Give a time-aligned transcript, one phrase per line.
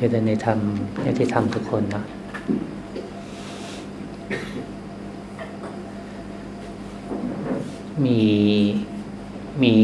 [0.00, 0.58] จะได้ในธรรม
[1.02, 2.04] ในที่ธรรมทุกคนนะ
[8.04, 8.20] มี
[9.62, 9.74] มี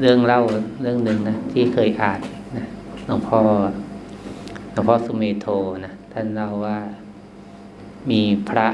[0.00, 0.42] เรื่องเล่า
[0.80, 2.20] เรื่องหนึ่งนะที่เคยอ่าน
[2.56, 2.64] นะ
[3.06, 3.40] หลวงพ่อ
[4.72, 5.46] หลวงพ่อสุเมโท
[5.84, 6.78] นะท่านเล่าว่า
[8.10, 8.68] มีพระ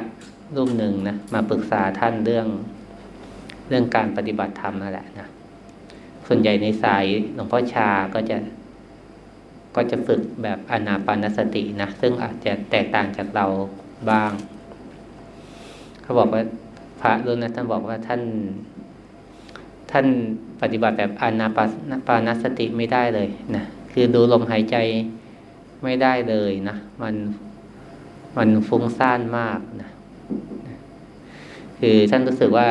[0.55, 2.47] รูปหนึ่งนะมาปรึกษาท่านเรื่อง
[3.69, 5.27] เรื่องการปฏิบัติธรรมนั่นแหละนะ
[6.27, 8.37] ส่วนใหญ่ในสายหลวงพ่อชาก็จะ
[9.75, 13.47] ก็จะฝึกแบบอนาปานสตินะซึ่งอาจจะแตกต่างจากเรา
[14.11, 14.33] บ้าง
[16.03, 16.43] เขาบอกว่า
[17.01, 18.23] พระรุ่นนั้นท่านบอกว่าท่าน
[19.91, 20.07] ท่าน
[20.61, 21.47] ปฏิบัติแบบอนา
[22.07, 24.77] ปานสติไม่ได้เลยนะคือดูลมหายใจ
[25.85, 27.15] ไม่ได้เลยนะมัน
[28.37, 29.91] มันฟุ้งซ่านมากนะ
[31.79, 32.69] คือท่านรู้สึกว่า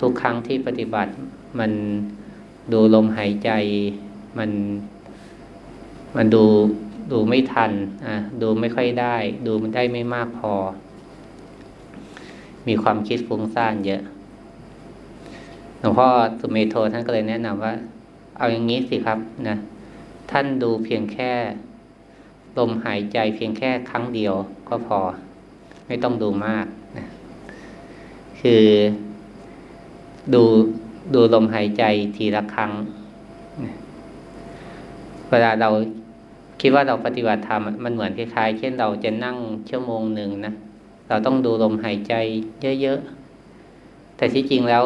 [0.00, 1.12] ทุกครั้งที่ปฏิบัติ
[1.58, 1.72] มัน
[2.72, 3.50] ดูลมหายใจ
[4.38, 4.50] มัน
[6.16, 6.44] มันดู
[7.12, 7.72] ดูไม่ทัน
[8.06, 10.54] อะดูไม่ค่อยได้ ดูมันได้ไม่มากพอ
[12.68, 14.02] มีความคิดฟุ้งซ่านเยอะ
[15.80, 16.08] หลวงพ่อ
[16.40, 17.72] สุเมโทท่านก็เลยแนะนำว่า
[18.38, 19.56] เอาอย่างนี้สิครับนะ
[20.30, 21.32] ท่านดูเพียงแค่
[22.58, 24.34] ลมหายใจเพียงแค่ครั้งเดียว
[24.68, 24.98] ก็พอ
[25.86, 27.06] ไม่ต้องดูมากนะ
[28.40, 28.64] คือ
[30.34, 30.42] ดู
[31.14, 31.82] ดูลมหายใจ
[32.16, 32.72] ทีละครั้ง
[35.28, 35.70] เวลาเรา
[36.66, 39.36] คิดว่าเราปฏิบัติธรรมมันเหมือนคล้ายๆ เช่นเราจะนั่ง
[39.70, 40.54] ชั่วโมงหนึ่งนะ
[41.08, 42.14] เราต้องดูลมหายใจ
[42.80, 44.84] เยอะๆ แต่ที่จริงแล้ว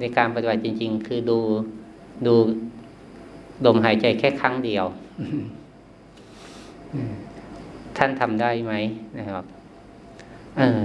[0.00, 1.38] ในการปฏิบัติจริง ๆ คือดู
[2.26, 2.34] ดู
[3.66, 4.84] ลมหายใจแค่ครั้งเดียว
[7.96, 8.74] ท่านทำได้ไหม
[9.18, 9.44] นะครับ
[10.58, 10.82] เออ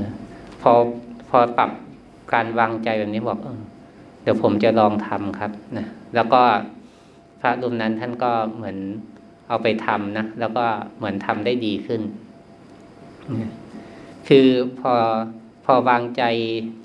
[0.61, 0.71] พอ
[1.29, 1.71] พอปรับ
[2.33, 3.61] การวางใจแบบนี้บอกเออ
[4.21, 5.85] เดี๋ยวผมจะลองทำครับนะ
[6.15, 6.41] แล้วก็
[7.39, 8.77] พระรูปนั้นท่านก็เหมือน
[9.53, 10.63] เอาไปทำนะแล้วก็
[10.97, 12.01] เหมือนทำได้ดีขึ้น
[14.27, 14.47] คือ
[14.79, 14.93] พอ
[15.65, 16.23] พอวางใจ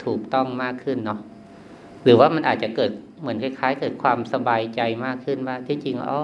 [0.04, 1.20] ถูกต้องมากขึ้นเนาะ
[2.04, 6.20] หรือว่ามันอาจจะเกิดเหมือนคล้าย ๆ เกิดความสบายใจมากขึ้นว่าที่จริงอ๋อ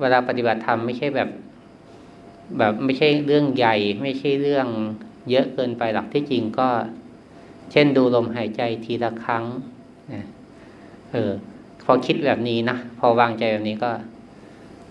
[0.00, 1.28] เวลาปฏิบัติธรรมไม่ใช่แบบ
[2.58, 4.66] แบบไม่ใช่เรื่องใหญ่ ไม่ใช่เรื่อง
[5.30, 6.68] เยอะเกินไปหรอกที่จริงก็
[7.72, 9.44] เช่นดูลมหายใจทีละครั้ง
[11.12, 11.32] เออ
[11.84, 13.90] พอคิดแบบนี้นะพอวางใจแบบนี้ก็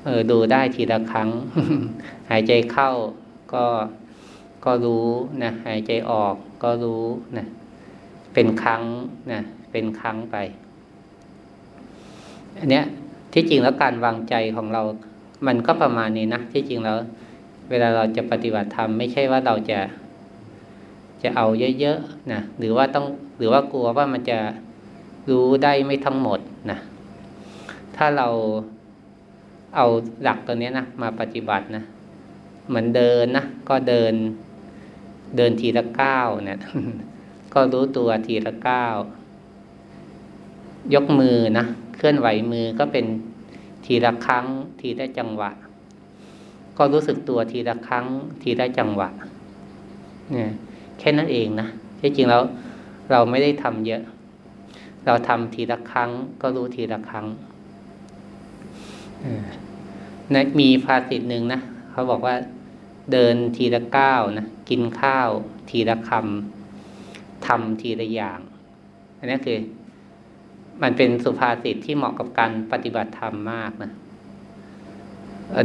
[0.04, 1.30] เออดูได้ทีละครั้ง
[2.30, 2.90] หายใจเข้า
[3.54, 3.66] ก็
[4.66, 5.06] ก็รู้
[5.44, 7.04] นะหายใจออกก็รู้
[7.38, 7.46] นะ
[8.34, 8.84] เป็นครั้ง
[9.32, 10.36] นะเป็นครั้งไป
[12.60, 12.86] อันเนี้ย
[13.34, 14.82] ที่จริงแล้วการวางใจของเรา
[15.48, 16.98] มันก็ประมาณนี้นะที่จริงแล้ว
[17.70, 19.80] เวลาเราจะปฏิบัติธรรมไม่ใช่ว่าเราจะ
[21.24, 21.46] จะเอา
[21.80, 23.06] เยอะๆนะหรือว่าต้อง
[23.38, 24.40] หรือว่ากลัวว่ามันจะ
[25.30, 26.40] รู้ได้ไม่ทั้งหมด
[26.72, 26.78] นะ
[27.96, 28.28] ถ้าเรา
[29.76, 29.86] เอา
[30.24, 31.84] หลักตัวนี้นะมาปฏิบัตินะ
[32.68, 34.14] เหมือนเดินนะก็เดิน
[35.38, 36.60] เดินทีละก้าวเนี่ย
[37.54, 38.96] ก็รู้ตัวทีละก้าว
[40.94, 43.06] ยกมือนะเคลื่อนไหวมือก็เป็น
[43.86, 44.46] ทีละครั้ง
[44.80, 45.52] ทีละจังหวะ
[46.78, 48.06] ก็รู้สึกตัวทีละครั้ง
[48.42, 49.10] ทีละจังหวะ
[50.32, 50.50] เนี่ย
[51.00, 51.68] แค่นั้นเองนะ
[52.00, 52.42] ที่จริงแล้ว
[53.12, 54.02] เราไม่ได้ทำเยอะ
[55.06, 56.10] เราทำทีละครั้ง
[56.42, 57.26] ก็รู้ทีละครั้ง
[60.32, 61.60] นะมีภาษิตหนึ่งนะ
[61.92, 62.36] เขาบอกว่า
[63.12, 65.30] เดินทีละก้าวนะกินข้าว
[65.70, 68.40] ทีละคำทำทีละอย่าง
[69.18, 69.60] อันนี้คือ
[70.82, 73.92] มันเป็นสุภาษิตที่เหมาะกับการปฏิบัติธรรมมากนะ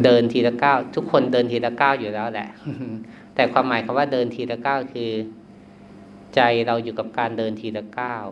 [0.05, 2.49] เดินทีละก้าวทุกคนเดินทีละก้าวอยู่แล้วแหละ
[3.35, 5.11] แต่ความหมายคำว่าเดินทีละก้าวคือ
[6.35, 8.27] ใจเราอยู่กับการเดินทีละก้าว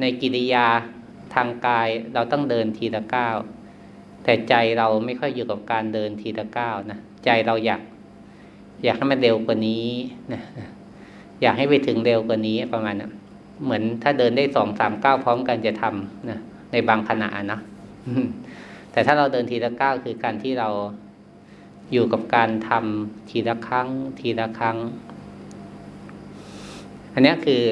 [0.00, 0.66] ในกิริยา
[1.34, 3.36] ทางกายเราต้องเดินทีละก้าว
[4.24, 7.82] แต่ใจเราไม่ค่อยอยู่กับการเดินทีละก้าวนะใจเราอยาก
[8.84, 9.86] อยากให้มันเร็วกว่านี้
[10.32, 10.42] นะ
[11.42, 13.12] อยากให้ไปถึงเร็วกว่านี้ประมาณนะั้น
[13.64, 16.38] เหมือนถ้าเดินได้สองสามก้าวพร้อมกันจะทำนะ
[16.72, 17.60] ในบางขณะนะ
[18.92, 20.68] แต่ถ้าเราเดินทีละก้าวคือการที่เรา
[21.92, 23.88] อยู่กับการทำทีละครั้ง
[24.20, 24.76] ทีละครั้ง
[27.12, 27.62] อันนี้คือ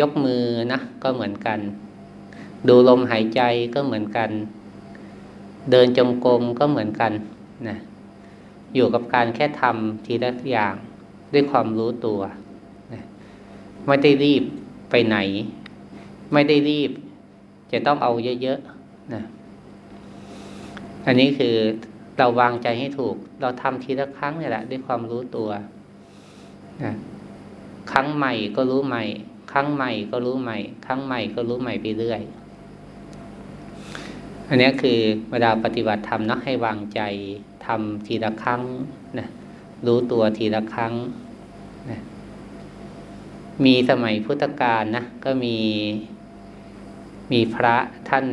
[0.00, 0.42] ยกมือ
[0.72, 1.58] นะก็เหมือนกัน
[2.68, 3.40] ดูลมหายใจ
[3.74, 4.30] ก็เหมือนกัน
[5.70, 7.12] เดินจงกรมก็เหมือนกัน
[7.68, 7.78] นะ
[8.74, 10.74] อยู่กับการแค่ทำทีละอย่าง
[11.32, 12.20] ด้วยความรู้ตัว
[12.92, 13.02] นะ
[13.86, 14.44] ไม่ได้รีบ
[14.90, 15.16] ไปไหน
[16.32, 16.90] ไม่ได้รีบ
[17.72, 18.12] จะต้องเอา
[18.42, 19.22] เยอะๆนะ
[21.06, 21.54] อันนี้คือ
[22.18, 25.48] เราวางใจให้ถูก เราทำทีละครั้งนี่แหละ ด้วยความรู้ตัว
[26.82, 26.92] นะ
[27.92, 29.04] ครั้งใหม่ก็รู้ใหม่
[29.52, 32.20] ครั้งใหม่ก็รู้ใหม่ ครั้งใหม่ก็รู้ใหม่ไปเรื่อย
[34.54, 37.00] อันนี้คือเวลาปฏิบัติธรรมนะให้วางใจ
[37.66, 38.62] ทำทีละครั้ง
[39.18, 39.28] นะ
[39.86, 40.92] รู้ตัวทีละครั้ง
[41.90, 42.00] นะ
[43.64, 45.56] มีสมัยพุทธกาลนะก็มี
[47.32, 47.76] มีพระ
[48.08, 48.26] ท่าน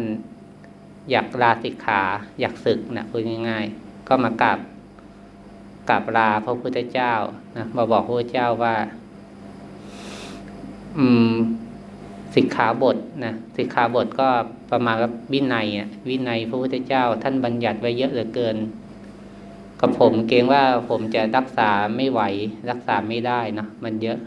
[1.11, 2.01] อยากลาสิกขา
[2.39, 4.59] อยากศึกนะพูดง่าย ๆ ก็มากราบ
[5.89, 7.13] กราบลาพระพุทธเจ้า
[7.57, 8.75] นะมาบอกพระพุทธเจ้าว่า
[10.97, 11.33] อืม
[12.35, 14.27] สิกขาบทนะสิกขาบทก็
[14.71, 18.57] ประมาณกับวินัยอะวินัยพระพุทธเจ้าท่านบัญญัติไว้เยอะเหลือเกิน
[19.79, 22.21] กับผมเกรงว่าผมจะรักษาไม่ไหว
[22.69, 24.17] รักษาไม่ได้นะมันเยอะ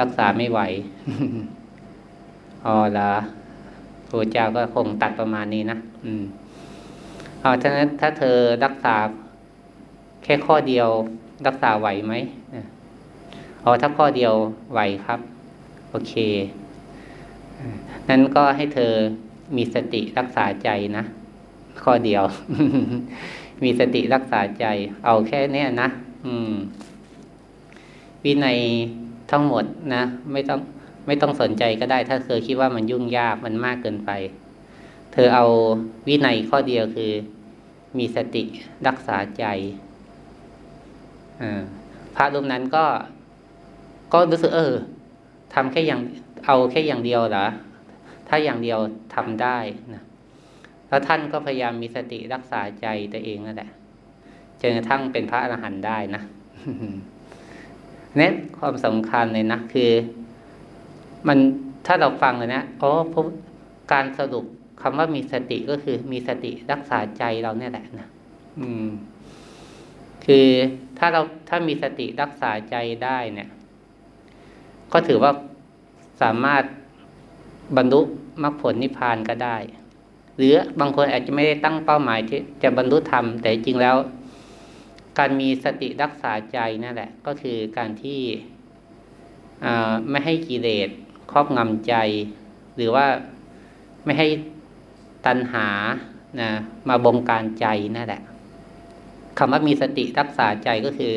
[0.00, 0.60] รักษาไม่ไหว
[2.64, 3.12] อ๋อละ
[4.08, 6.22] พระเจ้าก็คงตัดประมาณนี้นะอืม
[7.42, 8.96] เอาฉะนั้นถ้าเธอรักษา
[10.24, 10.88] แค่ข้อเดียว
[11.46, 12.14] รักษาไหวไหม
[13.64, 14.32] อ๋อถ้าข้อเดียว
[14.72, 15.20] ไหวครับ
[15.90, 16.14] โอเค
[18.08, 18.92] นั้นก็ให้เธอ
[19.56, 21.04] มีสติรักษาใจนะ
[21.82, 22.24] ข้อเดียว
[23.64, 24.66] มีสติรักษาใจ
[25.04, 25.88] เอาแค่นี้นะ
[26.26, 26.52] อืม
[28.24, 28.58] วินัย
[29.30, 29.64] ทั้งหมด
[29.94, 30.02] นะ
[30.32, 30.60] ไม่ต้อง
[31.06, 34.10] ไม่ต้องสนใจก็ได้ ถ้าเธอคิดว่ามันยุ่งยากมันมากเกินไป
[35.12, 35.46] เธอเอา
[36.08, 37.12] วินัยข้อเดียวคือ
[37.98, 38.42] มีสติ
[38.86, 39.44] รักษาใจ
[42.16, 42.84] พระรูปนั้นก็
[44.12, 44.74] ก็รู้สึกเออ
[45.54, 46.00] ทำแค่อย่าง
[46.46, 47.46] เอาแค่อย่างเดียวเหรอ
[48.30, 48.78] ถ้าอย่างเดียว
[49.14, 49.58] ทำได้
[49.94, 50.02] นะ
[50.88, 53.70] แล้วท่านก็พยายามมีสติรักษาใจตัวเองนั่นแหละ
[54.60, 56.22] จนกระทั่งเป็นพระอรหันต์ได้นะ
[58.16, 59.90] เนี่ยความสำคัญเลยนะคือ
[61.28, 61.38] มัน
[61.86, 63.26] ถ้าเราฟังเลยนะอ๋อพบ
[63.92, 64.44] การสรุป
[64.82, 68.08] คำว่ามีสติก็คือมีสติรักษาใจเราเนี่ยแหละนะ
[68.60, 68.86] อืม
[70.24, 70.46] คือ
[70.98, 73.48] ถ้าเราถ้ามีสติรักษาใจได้เนี่ย
[74.92, 75.32] ก็ถือว่า
[76.22, 76.64] สามารถ
[77.76, 78.00] บรรลุ
[78.42, 79.56] มรรคผลนิพพานก็ได้
[80.36, 83.96] หรือบางคนอาจจะไม่ได้ตั้งเป้าหมายที่จะบรรลุธรรมแต่จริงแล้ว
[85.18, 88.20] การมีสติรักษาใจนั่นแหละ ก็คือการที่
[90.10, 90.88] ไม่ให้กิเลส
[91.30, 91.94] ครอบงำใจ
[92.76, 93.06] หรือว่า
[94.04, 94.28] ไม่ให้
[95.26, 95.68] ตัณหา
[96.40, 96.50] นะ
[96.88, 97.66] มาบงการใจ
[97.96, 98.22] นั่นแหละ
[99.38, 101.14] คำว่ามีสติรักษาใจก็คือ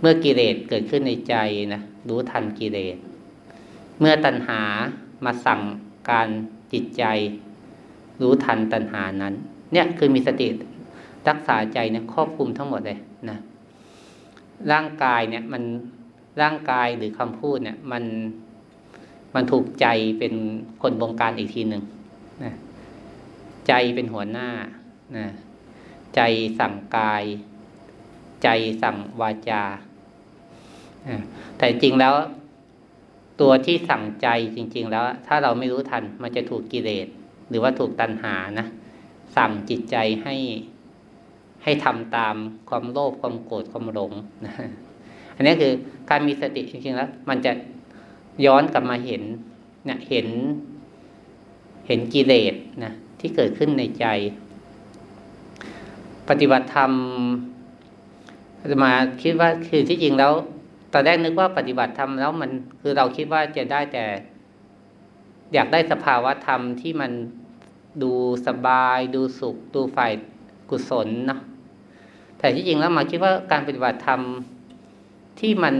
[0.00, 1.34] เมื่อกิเลสเกิดขึ้นในใจ
[1.74, 2.96] นะรู้ทันกิเลส
[4.00, 4.60] เมื่อตัณหา
[5.24, 5.60] มาสั่ง
[6.10, 6.28] การ
[6.72, 7.04] จิตใจ
[8.20, 9.34] รู้ทันตัณหานั้น
[9.72, 10.46] เนี่ยคือมีสติ
[11.28, 12.98] รักษาใจเนี่ยครอบคลุมทั้งหมดเลย
[13.30, 13.38] นะ
[14.72, 15.62] ร่างกายเนี่ยมัน
[16.42, 18.04] ร่างกายหรือคำพูดเนี่ย มัน
[19.34, 19.86] มันถูกใจ
[20.18, 20.34] เป็น
[20.82, 21.82] คนบงการอีกทีหนึ่ง
[22.44, 22.54] นะ
[23.68, 24.48] ใจเป็นหัวหน้า
[25.16, 25.26] นะ
[26.14, 26.20] ใจ
[26.58, 27.24] สั่งกาย
[28.42, 28.48] ใจ
[28.82, 29.62] สั่งวาจา
[31.56, 32.14] แต่จริงแล้ว
[33.40, 34.26] ตัวที่สั่งใจ
[34.56, 37.06] จริง ๆ แล้ว ถ้าเราไม่รู้ทันมันจะถูกกิเลส
[37.48, 38.66] หรือว่าถูกตัณหานะ
[39.36, 40.36] สั่งจิตใจให้
[41.64, 42.34] ให้ทำตาม
[42.68, 44.12] ความโลภความโกรธความหลง
[44.46, 44.54] นะ
[45.34, 45.72] อันนี้คือ
[46.10, 47.52] การมีสติจริงๆแล้ว มันจะ
[48.46, 49.22] ย้อนกลับมาเห็น
[49.86, 50.26] เนี่ยเห็น
[51.86, 54.06] เห็นกิเลสนะที่เกิดขึ้นในใจ
[56.28, 56.92] ปฏิบัติธรรม
[58.84, 58.92] มา
[59.22, 60.32] คิดว่าคือที่จริงแล้ว
[60.92, 62.50] ตอนแรกนึกว่าปฏิบัติธรรมแล้วมัน
[62.80, 64.04] คือเราคิดว่าจะได้แต่
[65.54, 67.12] อยากได้สภาวะธรรมที่มัน
[68.02, 68.12] ดู
[68.46, 70.12] สบาย ดูสุข ดูฝ่าย
[70.70, 71.40] กุศลเนาะ
[72.38, 74.20] แต่ที่จริงแล้วมาคิดว่าการปฏิบัติธรรม
[75.40, 75.74] ที่มัน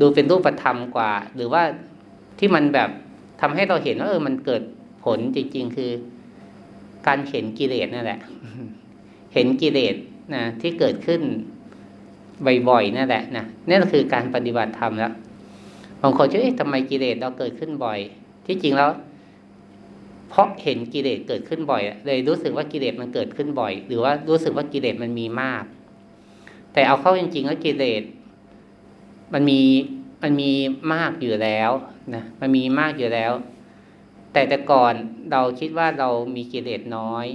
[0.00, 1.62] ดูเป็นรูปธรรมกว่า หรือว่า
[2.38, 2.90] ที่มันแบบ
[3.40, 4.62] ทำให้เราเห็นว่าเออมันเกิด
[5.04, 5.90] ผลจริง ๆ คือ
[7.06, 8.20] การเห็นกิเลสนั่นแหละ
[9.34, 9.94] เห็นกิเลส
[10.34, 11.20] นะที่เกิดขึ้น
[12.68, 15.12] บ่อยๆนั่นแหละนะนั่นคือการปฏิบัติธรรมแล้ว
[16.02, 17.98] บางคนจะเอ๊ะทำไมกิเลสเราเกิดขึ้นบ่อย
[18.46, 18.90] ที่จริงแล้ว
[20.28, 25.64] เพราะเห็นกิเลสเกิดขึ้นบ่อยเลยรู้สึกว่ากิเลสมันเกิดขึ้นบ่อย หรือว่ารู้สึกว่ากิเลสมันมีมาก
[26.72, 28.02] แต่เอาเข้าจริงๆแล้วกิเลส
[29.32, 29.60] มันมี
[30.22, 30.52] มันมี
[30.94, 31.70] มากอยู่แล้ว
[32.14, 33.32] นะมันมีมากอยู่แล้ว
[34.32, 34.94] แต่แต่ก่อน
[35.32, 37.26] เราคิดว่าเรามีกิเลสน้อย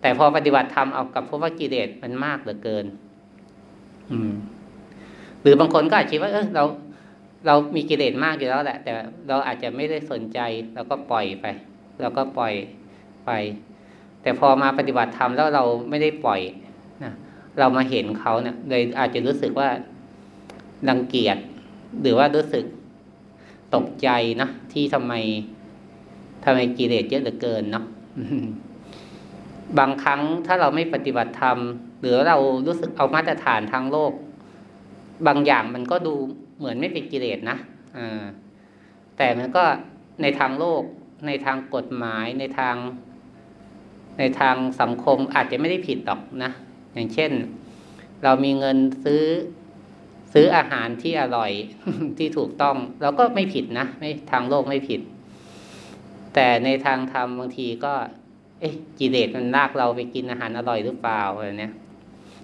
[0.00, 2.84] แต่พอปฏิบัติธรรมเอากับพบว่ากิเลสมันมากเหลือเกิน
[4.12, 4.32] อืม
[5.42, 6.64] หรือบางคนก็อาจคิดว่า เออเรา
[7.46, 8.92] เรามีกิเลสมากอยู่แล้วแหละ แต่
[9.28, 10.38] เราอาจจะไม่ได้สนใจ
[10.74, 11.46] เราก็ปล่อยไป
[12.00, 12.54] เราก็ปล่อย
[13.26, 13.30] ไป
[14.22, 16.40] แต่พอมาปฏิบัติธรรมแล้วเราไม่ได้ปล่อย
[17.04, 17.12] นะ
[17.58, 19.68] เรามาเห็นเขาเนี่ยเลยอาจจะรู้สึกว่า
[20.88, 21.38] ดังเกียจ
[22.00, 22.64] หรือว่ารู้สึก
[23.74, 24.08] ตกใจ
[24.40, 25.12] นะที่ทำไม
[26.44, 27.84] ทำไมกิเลสเยอะเหลือเกินเนาะ
[29.78, 31.58] บางครั้งถ้าเราไม่ปฏิบัติธรรม
[32.04, 34.12] หรือเรารู้สึกเอามาตรฐานทางโลก
[35.26, 36.14] บางอย่างมันก็ดู
[36.58, 37.56] เหมือนไม่เป็นกิเลสนะ
[39.16, 39.64] แต่มันก็
[40.22, 40.82] ในทางโลก
[41.26, 42.76] ในทางกฎหมายในทาง
[44.18, 46.50] ในทางสังคมอาจจะไม่ได้ผิดหรอกนะ
[46.94, 47.30] อย่างเช่น
[48.24, 49.22] เรามีเงินซื้อ
[50.32, 51.52] ซื้ออาหารที่อร่อย
[52.18, 55.00] ที่ถูกต้องเราก็ไม่ผิดนะไม่ทางโลกไม่ผิด
[56.34, 57.94] แต่ในทางธรรมบางทีก็
[58.60, 61.72] เอ๊ะกิเลสมันลากเราไปกินอาหารอร่อยหรือเปล่าอะไรเนี้ย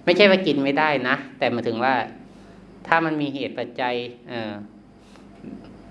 [0.05, 1.93] ไม่ใช่ว่ากินไม่ได้นะ แต่มาถึงว่า
[2.87, 3.95] ถ้ามันมีเหตุปัจจัย
[4.29, 4.53] เออ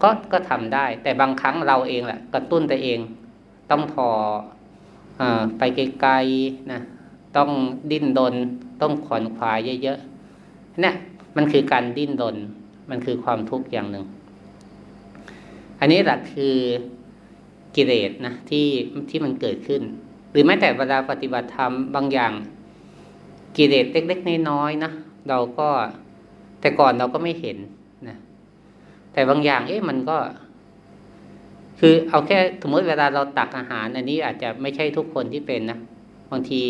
[0.02, 2.98] ก็ก็ทำได้ แต่บางครั้งเราเองแหละกระตุ้นตัวเอง
[3.70, 4.08] ต้องพอ
[5.20, 5.22] อ
[5.58, 5.62] ไป
[6.00, 6.80] ไกลๆนะ
[7.36, 7.50] ต้อง
[7.90, 8.34] ดิ้นรน
[8.82, 10.92] ต้องขวนขวายเยอะๆนี่
[11.36, 12.36] มันคือการดิ้นรน
[12.90, 14.04] มันคือความทุกข์อย่างหนึ่ง
[15.80, 16.54] อันนี้แหละคือ
[17.76, 18.66] กิเลสนะที่
[19.10, 19.82] ที่มันเกิดขึ้น
[20.30, 22.32] หรือแม้แต่เวลาปฏิบัติธรรมบางอย่าง
[23.56, 24.92] กิเลสเล็กๆน้อยๆนะ
[25.28, 25.68] เราก็
[26.60, 27.58] แต่ก่อนเราก็ไม่เห็น
[28.08, 28.16] นะ
[29.12, 30.16] แต่บางอย่าง เอ๊ะมันก็
[31.80, 35.78] คือเอาแค่สมมติเวลาเราตักอาหาร อันนี้อาจจะไม่ใช่ทุกคนที่เป็นนะ
[36.30, 36.62] บางที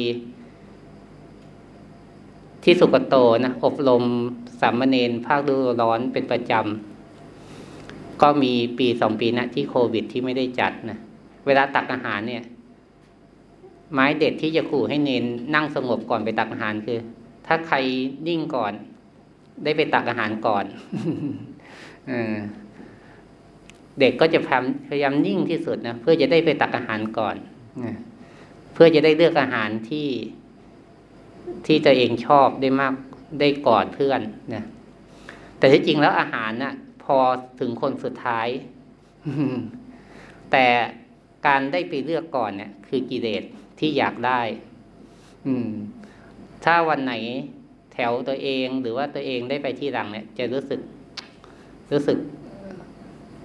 [2.64, 4.04] ที่สุกโตนะอบรม
[4.60, 10.98] สามเณรภาคฤดูร้อนเป็นประจำก็มีปีสองปีนะที่โควิดที่ไม่ได้จัดนะ
[11.46, 12.42] เวลาตักอาหารเนี่ย
[13.92, 16.98] ไม้เด็ดที่จะขู่ให้เนนนั่งสงบก่อนไปตักอาหารคือ
[17.46, 17.76] ถ้าใคร
[18.28, 18.72] นิ่งก่อน
[19.64, 20.64] ได้ไปตักอาหารก่อน
[24.00, 24.38] เด็กก็จะ
[24.88, 27.36] พยายามนิ่งที่สุดนะเพื่อจะได้ไปตักอาหารก่อน
[28.74, 30.08] เพื่อจะได้เลือกอาหารที่
[31.66, 32.94] ที่ตัวเองชอบได้มาก
[33.40, 34.20] ได้ก่อนเพื่อน
[34.54, 34.64] นะ
[35.58, 37.16] แต่ที่จริงแล้วอาหารนะ่ะ พอ
[37.60, 38.48] ถึงคนสุดท้าย
[40.50, 40.66] แต่
[41.46, 43.42] การได้ไปเลือกก่อนเนี่ย คือกิเลส
[43.80, 44.40] ที่อยากได้
[45.46, 45.70] อืม
[46.64, 47.14] ถ้าวันไหน
[47.92, 50.80] แถวตัวเองหรือว่าตัวเองได้ไปที่หลังเนี่ย จะรู้สึก
[51.92, 52.18] รู้สึก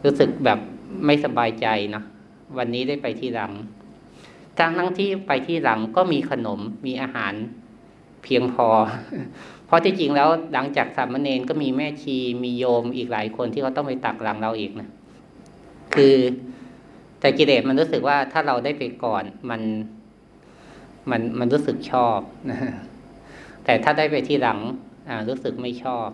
[0.03, 0.59] รู้สึกแบบ
[1.05, 2.05] ไม่สบายใจเนาะ
[2.57, 3.51] วันนี้ได้ไปที่หลัง
[4.57, 7.33] ทั้งทั้งที่ไปที่หลังก็มีขนมมีอาหาร
[8.23, 8.67] เพียงพอ
[9.65, 14.89] เพราะที่จริงแล้วหลังจากสามเณรก็มีแม่ชีมีโยมอีกหลายคนที่เขาต้องไปตักหลังเราอีกนะ
[15.93, 16.15] คือ
[17.19, 19.61] แต่กิเลสมันรู้สึกว่าถ้าเราได้ไปก่อนมัน
[21.11, 22.19] มันมันรู้สึกชอบ
[22.51, 22.59] นะ
[23.65, 24.59] แต่ถ้าได้ไปที่หลัง
[25.09, 26.07] อ่า รู้สึกไม่ชอบ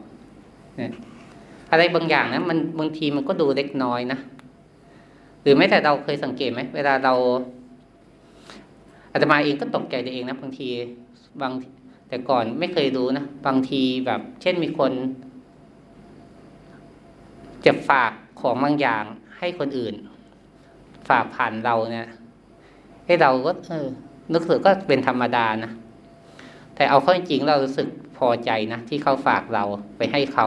[1.71, 4.19] อะไรบางอย่างนะมันบางทีมันก็ดูเล็กน้อยนะ
[5.41, 7.13] หรือแม้แต่เราเคยสังเกตไหมเวลาเรา
[9.11, 10.69] อาตมาเองก็ตกใจตัวเองนะบางที
[11.41, 11.51] บาง
[12.07, 14.91] แต่ก่อนไม่เคยรู้นะบางทีแบบ เช่นมีคน
[17.65, 19.03] จะฝากของบางอย่าง
[19.39, 19.95] ให้คนอื่น
[21.09, 22.09] ฝากผ่านเราเนี่ย
[23.05, 23.87] ให้เราก็เออ
[24.33, 25.71] นึกสึกก็เป็นธรรมดานะ
[26.75, 29.63] แต่เอาเข้าจริงเรารู้สึกพอใจนะที่เขาฝากเรา
[29.97, 30.45] ไปให้เขา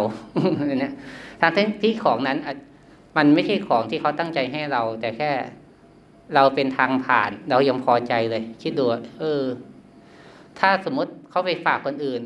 [0.81, 0.95] เนี่ย
[1.41, 2.39] ทั้งที่ของนั้น
[3.17, 5.31] มันไม่ใช่ของที่เขาตั้งใจให้เรา แต่แค่
[6.35, 8.85] เราเป็นทางผ่าน เรายังพอใจเลย คิดดู
[9.21, 9.43] เออ
[10.59, 12.23] ถ้าสมมติเขาไปฝากคนอื่น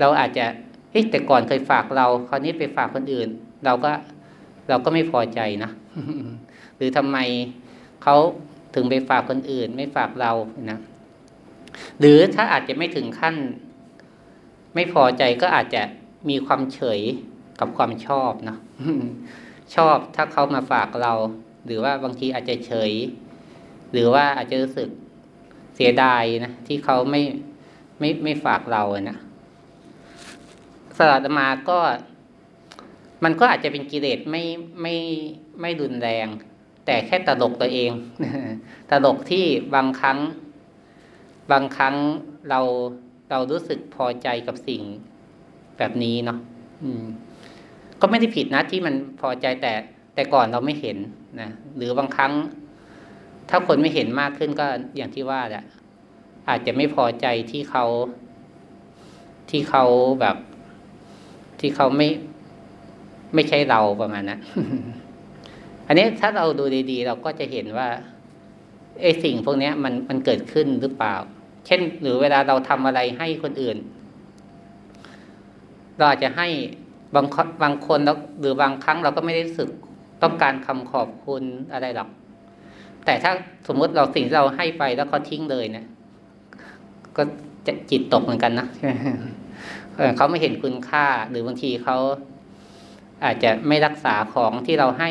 [0.00, 0.46] เราอาจจะ
[0.90, 3.28] เฮ้แต่ก่อนเคยฝากเรา คราวนี้ไปฝากคนอื่น
[3.64, 3.90] เราก็
[4.68, 5.70] เราก็ไม่พอใจนะ
[6.76, 7.18] หรือทำไม
[8.02, 8.16] เขา
[8.74, 10.32] ถึงไปฝากคนอื่น ไม่ฝากเรา
[10.70, 10.78] นะ
[12.00, 13.36] หรือถ้าอาจจะไม่ถึงขั้น
[14.74, 15.82] ไม่พอใจก็อาจจะ
[16.28, 17.00] มีความเฉย
[17.60, 18.56] กับความชอบนะ
[19.76, 21.12] ชอบถ้าเขามาฝากเรา
[21.66, 22.92] หรือว่าบางทีอาจจะเฉย
[23.92, 24.88] หรือว่าอาจจะรู้สึก
[25.74, 27.22] เสียดายนะที่เขาไม่
[27.98, 29.18] ไม่ไม่ฝากเราอนะ
[30.96, 31.78] สลัดมาก็
[33.24, 34.44] มันก็อาจจะเป็นกิเลสไม่
[34.82, 34.94] ไม่
[35.60, 36.26] ไม่รุนแรง
[36.86, 37.90] แต่แค่ตลกตัวเอง
[38.90, 40.18] ตลกที่บางครั้ง
[41.52, 41.94] บางครั้ง
[42.48, 42.60] เรา
[43.30, 44.82] เรารู้สึกพอใจกับสิ่ง
[45.78, 46.38] แบบนี้เนาะ
[48.00, 49.72] ก็ไม่ได้ผิดนะที่มันพอใจแต่
[50.14, 50.96] แต่ก่อนเราไม่เห็น
[51.40, 52.32] นะหรือบางครั้ง
[53.50, 55.64] ถ้าคนไม่เห็นมากขึ้นก็อย่างที่ว่าแหละ
[56.48, 57.84] อาจจะไม่พอใจที่เขา
[59.50, 59.84] ที่เขา
[60.20, 60.36] แบบ
[61.60, 62.08] ที่เขาไม่
[63.34, 64.40] ไม่ใช่เราประมาณนะั้น
[65.86, 67.88] อันนี้ถ้าเราดูดีๆ เราก็จะเห็นว่า
[69.00, 71.14] ไอ้สิ่งพวกนี้มันมันเกิดขึ้นหรือเปล่า
[71.66, 73.76] เช่น หรือเวลาเราทำอะไรให้คนอื่น
[75.96, 76.48] เราอาจจะให้
[77.14, 77.26] บาง
[77.62, 78.00] บางคน
[78.40, 79.68] หรือบางครั้งเราก็ไม่ได้รู้สึก
[80.22, 82.08] ต้องการคำขอบคุณอะไรหรอก
[83.04, 83.32] แต่ถ้า
[83.68, 85.86] สมมติเราสิ่งที่เราให้ไปแล้วเขาทิ้งเลยเนะี่ย
[87.16, 87.22] ก็
[87.66, 88.66] จะจิตตกเหมือนกันนะ
[90.16, 91.96] เขาไม่เห็นคุณค่าหรือบางทีเขา
[93.24, 95.10] อาจจะไม่รักษาของที่เราให้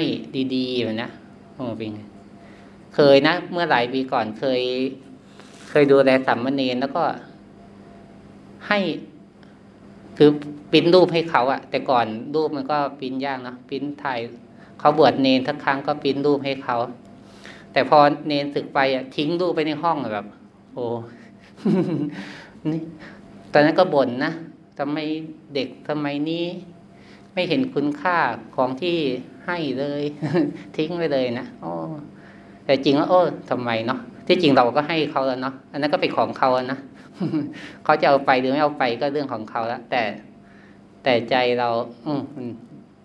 [0.55, 1.11] ดีๆแบบนะ
[1.55, 1.93] โอ้เป็น
[2.95, 4.61] เคยนะ เมื่อหลายปีก่อนเคย
[5.69, 7.03] เคยดูแลสัมมเนรแล้วก็
[8.67, 8.79] ให้
[10.17, 10.29] คือ
[10.71, 14.19] ปิ้นรูปให้เขาอะแต่ก่อนรูปมันก็ปิ้นยากเนาะปิ้นถ่าย
[14.79, 16.77] เขาบวชเนรทักครั้งก็ปิ้นรูปให้เขา
[17.73, 20.25] แต่พอเนนศึกไปอะทิ้งลูกไปในห้องแบบ
[20.73, 20.85] โอ้
[22.71, 22.81] นี่
[23.51, 24.31] ตอนนั้นก็บ่นนะ
[24.79, 24.97] ทำไม
[25.55, 26.45] เด็กทำไมนี้
[27.33, 28.17] ไม่เห็นคุณค่า
[28.55, 28.97] ของที่
[29.45, 30.03] ให้เลย
[30.77, 31.71] ทิ้งไปเลยนะโอ้
[32.65, 33.19] แต่จริงแล้วโอ้
[33.49, 36.79] ทำไมเนาะที่จริงเราก็ให้เขาแล้วเนาะอันนั้นก็เป็นของเขาแล้วนะ
[37.83, 40.03] เขาจะเอาไปหรือไม่เอาไปก็เรื่องของเขาแล้วแต่
[41.03, 41.69] แต่ใจเรา
[42.05, 42.45] อืมมัน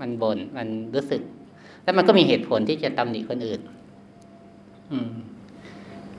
[0.01, 1.23] มันบน่นมันรู้สึก
[1.83, 3.61] แล้วมันก็มีเหตุผลที่จะตำหนิคนอื่น
[4.93, 5.13] อืม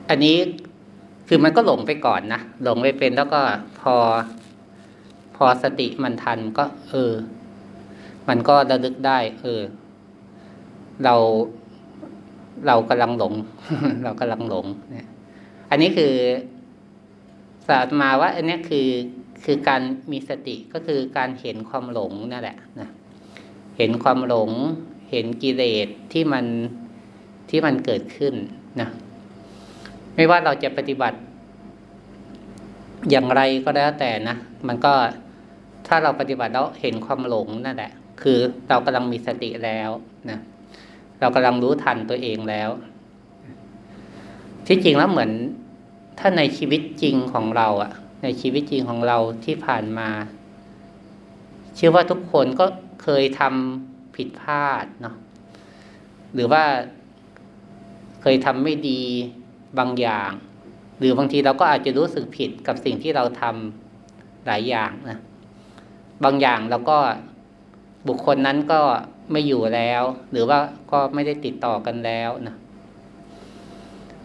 [0.09, 0.35] อันนี้
[1.27, 3.39] คือมันก็หลงไปก่อนนะหลงไปเป็นแล้วก็
[3.79, 3.95] พอ
[5.35, 7.13] พอสติมันทันก็ เออ
[8.27, 9.61] มันก็ระลึกได้เออ
[11.03, 11.15] เรา
[12.67, 13.33] เรากำลังหลง
[14.03, 15.07] เรากำลังหลงเนี่ย
[15.69, 16.13] อันนี้คือ
[17.67, 18.87] ศาสตร์มาว่า อันนี้คือ
[19.45, 19.81] คือการ
[20.11, 22.89] มีสติก็คือการเห็นความหลงนั่นแหละนะ
[23.77, 24.49] เห็นความหลง
[25.11, 26.45] เห็นกิเลสที่มัน
[27.49, 28.33] ที่มันเกิดขึ้น
[28.79, 28.89] นะ
[30.15, 31.17] ไม่ว่าเราจะปฏิบัติ
[33.09, 34.35] อย่างไรก็แล้วแต่นะ
[34.67, 34.93] มันก็
[35.87, 39.89] ถ้าเราปฏิบัติแล้วเห็นความหลงนั่นแหละ คือเรากำลังมีสติแล้ว
[40.29, 40.39] นะ
[41.19, 42.69] เรากำลังรู้ทันตัวเองแล้ว
[44.67, 45.31] ที่จริงแล้วเหมือน
[46.19, 47.91] ถ้าในชีวิตจริงของเราอะ
[48.23, 50.09] ในชีวิตจริงของเราที่ผ่านมา
[51.75, 52.65] เชื่อว่าทุกคนก็
[53.03, 55.15] เคยทำผิดพลาดเนาะ
[56.33, 56.63] หรือว่า
[58.21, 59.01] เคยทำไม่ดี
[59.79, 60.31] บางอย่าง
[60.97, 65.19] หรือบางทีเราก็อาจจะรู้สึกผิดกับสิ่งที่เราทำหลายอย่างนะ
[66.23, 66.97] บางอย่างเราก็
[68.07, 68.81] บุคคลนั้นก็
[69.31, 70.59] ไม่อยู่แล้ว หรือว่า
[70.91, 72.55] ก็ไม่ได้ติดต่อกันแล้วนะ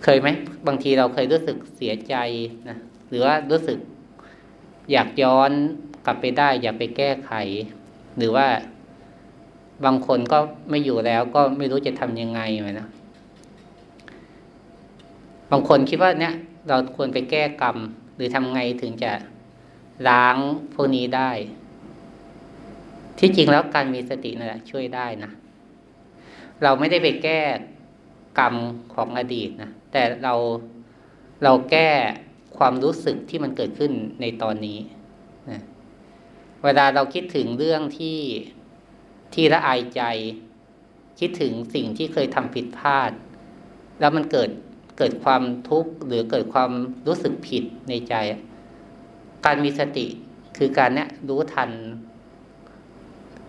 [0.02, 0.28] เคยไหม
[0.66, 2.14] บางทีเราเคยรู้สึกเสียใจ
[2.68, 2.76] นะ
[3.08, 3.78] หรือว่ารู้สึก
[4.92, 5.50] อยากย้อน
[6.06, 7.32] กลับไปได้ อยากไปแก้ไข
[8.16, 8.46] หรือว่า
[9.84, 10.38] บางคนก็
[10.70, 12.88] ไม่อยู่แล้วก็ไม่รู้จะทำยังไงไนะ
[15.50, 16.34] บางคนคิดว่าเนี่ย
[16.68, 17.76] เราควรไปแก้กรรม
[18.16, 19.12] หรือทำไงถึงจะ
[20.08, 20.36] ล้าง
[20.74, 21.30] พวกนี้ได้
[23.18, 25.30] ที่จริงแล้วการมีสตินั่นแหละช่วยได้นะ
[26.62, 27.40] เราไม่ได้ไปแก้
[28.38, 28.54] กรรม
[28.94, 30.34] ของอดีตนะแต่เรา
[31.44, 31.90] เราแก้
[32.58, 34.78] ความรู้สึกที่มันเกิดขึ้นในตอนนี้
[35.50, 35.60] นะ
[36.64, 38.18] เวลาเราคิดถึงเรื่องที่
[39.34, 40.02] ที่ละอายใจ
[41.20, 43.10] คิดถึงสิ่งที่เคยทำผิดพลาด
[44.00, 44.50] แล้วมันเกิด
[44.98, 46.70] เกิดความทุกข์หรือเกิดความ
[47.06, 48.14] รู้สึกผิดในใจ
[49.44, 50.06] การมีสติ
[50.56, 51.70] คือการเนี้ยรู้ทัน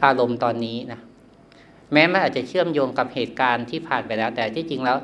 [0.03, 0.99] อารมณ์ตอนนี้นะ
[1.93, 4.97] แม้มันอาจจะเชื่อมโยงกับเหตุการณ์ที่ผ่านไปแล้ว แต่ที่จริงแล้ว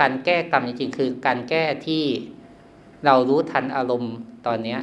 [0.00, 2.02] การแก้กรรมจริงๆคือ การแก้ที่
[3.04, 4.14] เรารู้ทันอารมณ์
[4.46, 4.80] ตอนเนี้ย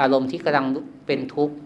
[0.00, 0.66] อารมณ์ที่กำลัง
[1.06, 1.56] เป็นทุกข์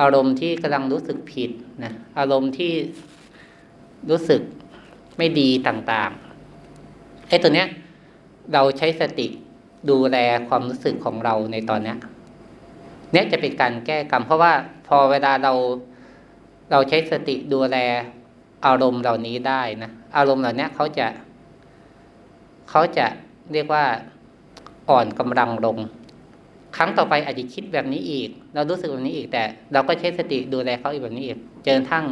[0.00, 1.50] อารมณ์ที่กำลังรู้สึกผิด
[1.84, 2.72] นะอารมณ์ที่
[4.10, 4.40] รู้สึก
[5.18, 7.68] ไม่ดีต่างๆไอ้ตัวเนี้ย
[8.52, 9.26] เราใช้สติ
[9.90, 10.16] ดูแล
[10.48, 11.96] ความรู้สึกของเราในตอนเนี้ย
[13.12, 14.52] เนี้ยจะเป็นการแก้กรรมเพราะว่า
[14.86, 15.52] พอเวลาเรา
[16.70, 17.76] เราใช้สติดูแล
[18.66, 21.06] อารมณ์เหล่านี้ได้นะอารมณ์เหล่านี้เขาจะ
[22.70, 23.06] เขาจะ
[23.52, 23.84] เรียกว่า
[24.90, 25.78] อ่อนกำลังลง
[26.76, 32.04] ครั้งต่อไปอาจจะคิดแบบนี้อีก เรารู้สึกแบบนี้อีกแต่ เราก็ใช้สติดูแลเขาอีกแบบนี้อีกเจอทั้ง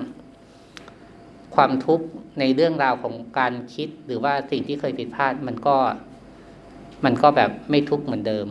[1.54, 2.06] ความทุกข์
[2.38, 5.76] ในเรื่องราวของการคิดหรือว่าสิ่งที่เคยผิดพลาดมันก็
[7.04, 8.46] มันก็แบบไม่ทุกข์เหมือนเดิม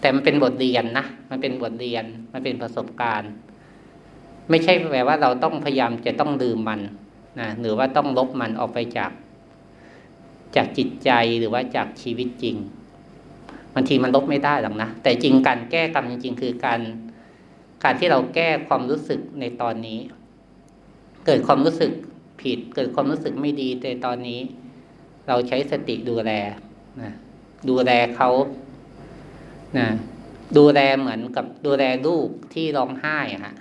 [0.00, 3.30] แต่มันเป็นบทเรียนนะมันเป็นบทเรียนมันเป็นประสบการณ์
[4.50, 6.80] ไม่ใช่แปลว่าเราต้องพยายามจะต้องลืมมัน
[7.40, 9.12] นะหรือว่าต้องลบมันออกไปจาก
[10.56, 12.56] จากจิตใจหรือว่าจากชีวิตจริง
[13.74, 16.80] บางทีมันลบไม่ได้หรอกนะแต่จริงการแก้กรรมจริง ๆ คือการ
[17.84, 19.98] การที่เราแก้ความรู้สึกในตอนนี้
[21.26, 21.92] เกิดความรู้สึก
[22.40, 24.40] ผิด เกิดความรู้สึกไม่ดีในตอนนี้
[25.28, 26.30] เราใช้สติดูแล
[27.02, 27.12] นะ
[27.68, 28.30] ดูแลเขา
[29.78, 29.88] นะ
[30.56, 33.54] ดูแลเหมือนกับดูแลลูกที่ร้องไห้ฮะ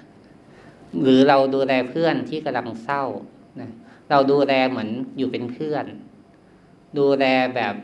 [1.01, 3.03] หรือเราดูแลเพื่อนที่กำลังเศร้า
[3.62, 3.71] นะ
[4.10, 5.86] เราดูแลเหมือนอยู่เป็นเพื่อน
[6.97, 7.75] ดูแลแบบ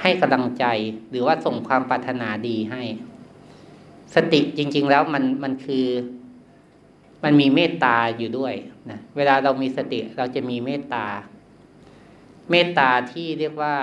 [0.00, 0.64] ให้กำลังใจ
[1.10, 2.82] หรือว่าส่งความปรารถนาดีให้
[4.14, 5.86] สติจริง ๆ แล้วมันมันคือ
[7.24, 8.54] มันมีเมตตาอยู่ด้วย
[8.90, 11.06] นะเวลาเรามีสติเราจะมีเมตตา
[12.50, 13.74] เมตตาที่เรียกว่า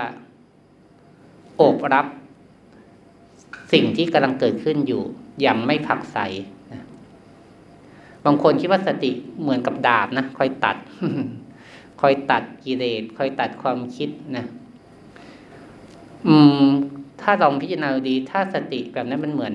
[1.55, 2.07] โอบรับ
[3.73, 5.03] สิ่งที่กำลังเกิดขึ้นอยู่
[5.41, 9.11] อย่างไม่ผักใสางคนคิดว่าสติ
[9.41, 10.77] เหมือนกับดาบนะคอยตัด
[12.01, 14.45] คอยตัดกิเลสคอยตัดความคิดนะ
[16.27, 16.67] อืม
[17.21, 19.53] ถ้าลองพิจารณาดี ถ้าสติแบบนั้นมันเหมือน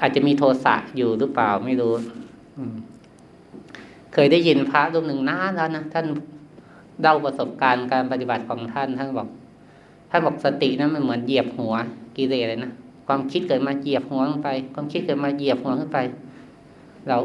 [0.00, 1.92] อาจจะมีโทสะอยู่หรือเปล่าไม่รู้
[4.12, 6.06] เคยได้ยินพระรูปหนึ่งนานแล้วนะท่าน
[7.00, 9.28] เล่าประสบการณ์การปฏิบัติของท่าน ท่านบอก
[10.10, 11.74] ท่านบอกสตินั้นมันเหมือนเหยียบหัว
[12.16, 12.72] กิเลสเลยนะ
[13.06, 15.98] ความคิดเกิดมาเหยียบหัวลงไป ความคิดเกิดมาเหยียบหัวขึ้นไป
[17.08, 17.18] เรา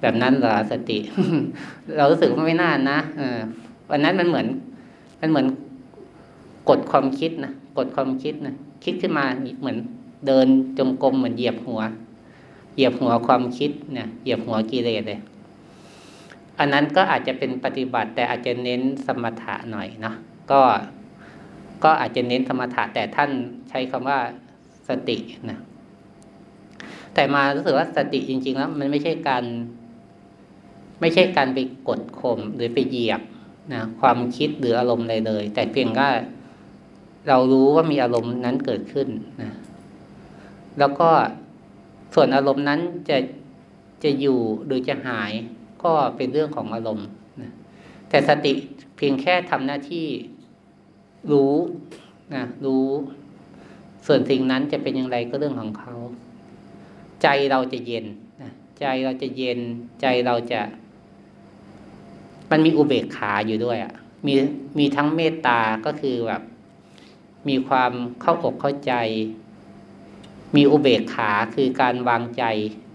[0.00, 0.98] แบบนั้นเหรอสติ
[1.96, 3.38] เรารู้สึกว่าไม่น่านะเออ
[3.90, 4.46] วันนั้นมันเหมือน
[5.20, 5.46] มันเหมือน
[6.68, 9.24] กดความคิดนะกดความคิดนะคิดขึ้นมา
[9.60, 9.76] เหมือน
[10.26, 10.46] เดิน
[10.78, 11.80] จงกรมเหมือนเหยียบหัว
[12.74, 15.20] เหยียบหัวความคิดเนี่ยเหยียบหัวกิเลสเลย
[16.58, 20.14] อันนั้นก็อาจจะเป็นปฏิบัติ แต่อาจจะเน้นสมถะหน่อยเนาะ
[20.50, 20.60] ก็
[21.84, 23.30] ก็อาจจะเน้นสมถะแต่ท่าน
[23.68, 24.18] ใช้คำว่า
[24.88, 25.18] สติ
[25.50, 25.58] นะ
[27.14, 29.44] แต่มารู้สึกว่าสติจริง ๆ แล้ว มันไม่ใช่การ
[31.00, 33.20] ไม่ใช่การไปกดข่มหรือไปเหยียบ
[33.72, 36.10] นะความคิดหรืออารมณ์ใดเลย แต่เพียงว่า
[37.28, 39.08] เรารู้ว่ามีอารมณ์นั้นเกิดขึ้น
[39.42, 39.52] นะ
[40.78, 41.08] แล้วก็
[42.14, 43.18] ส่วนอารมณ์นั้นจะ
[44.04, 45.32] จะอยู่หรือจะหาย
[45.84, 47.08] ก็เป็นเรื่องของอารมณ์
[47.42, 47.50] นะ
[48.08, 48.52] แต่สติ
[48.96, 50.06] เพียงแค่ทำหน้าที่
[51.32, 51.54] รู้
[52.34, 52.86] นะรู้
[54.06, 55.94] ส่วนสิ่งนั้นจะเป็นอย่างไรก็เรื่องของเขา
[57.24, 58.06] ใจเราจะเย็น
[58.80, 59.60] ใจเราจะเย็น
[60.00, 60.60] ใจเราจะ
[62.50, 63.92] มันมีอุเบกขาอยู่ด้วยอะ่ะ
[64.26, 64.34] มี
[64.78, 66.42] มีทั้งเมตตาก็คือแบบ
[67.48, 68.92] มีความเข้าอกเข้าใจ
[70.56, 72.44] มีอุเบกขาคือการวางใจ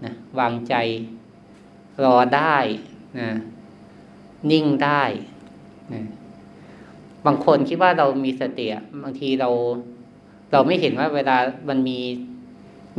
[0.04, 0.74] นะวางใจ
[2.04, 2.56] รอได้
[3.18, 3.28] นะ
[4.50, 5.02] นิ่งได้
[5.92, 6.02] นะ
[7.26, 8.66] บางคนคิดว่าเรามีสติ
[9.02, 9.50] บางทีเรา
[10.52, 11.36] เราไม่เห็นว่าเวลา
[11.68, 11.98] มันมี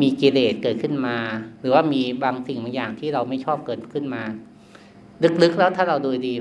[0.01, 1.17] มีกิเลสเกิดขึ้นมา
[1.59, 4.23] หรือว่ามีบางสิ่งบางอย่างที่เราไม่ชอบเกิดขึ้นมา
[5.43, 6.35] ลึกๆแล้วถ้าเราดูดี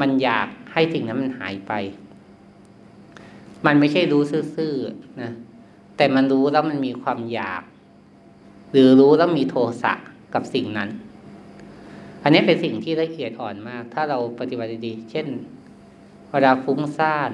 [0.00, 1.72] มันอยากให้สิ่งนั้นมันหายไป
[3.66, 4.22] มันไม่ใช่รู้
[4.56, 5.32] ซื่อๆนะ
[5.96, 7.62] แต่มันรู้แล้วมันมีความอยาก
[8.72, 9.92] หรือรู้แล้วมีโทสะ
[10.34, 10.90] กับสิ่งนั้น
[12.22, 15.26] อันนี้เป็นสิ่งที่ละเอียดอ่อนมาก ถ้าเราปฏิบัติดีเช่น
[16.30, 17.30] เวลาฟุ้งซ่าน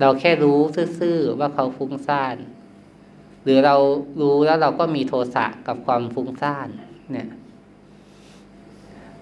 [0.00, 0.58] เราแค่รู้
[0.98, 2.36] ซื่อๆว่าเขาฟุ้งซ่าน
[3.44, 3.76] หรือเรา
[4.20, 6.68] รู้แล้วเราก็มีโทสะกับความฟุ้งซ่าน
[7.12, 7.28] เนี่ย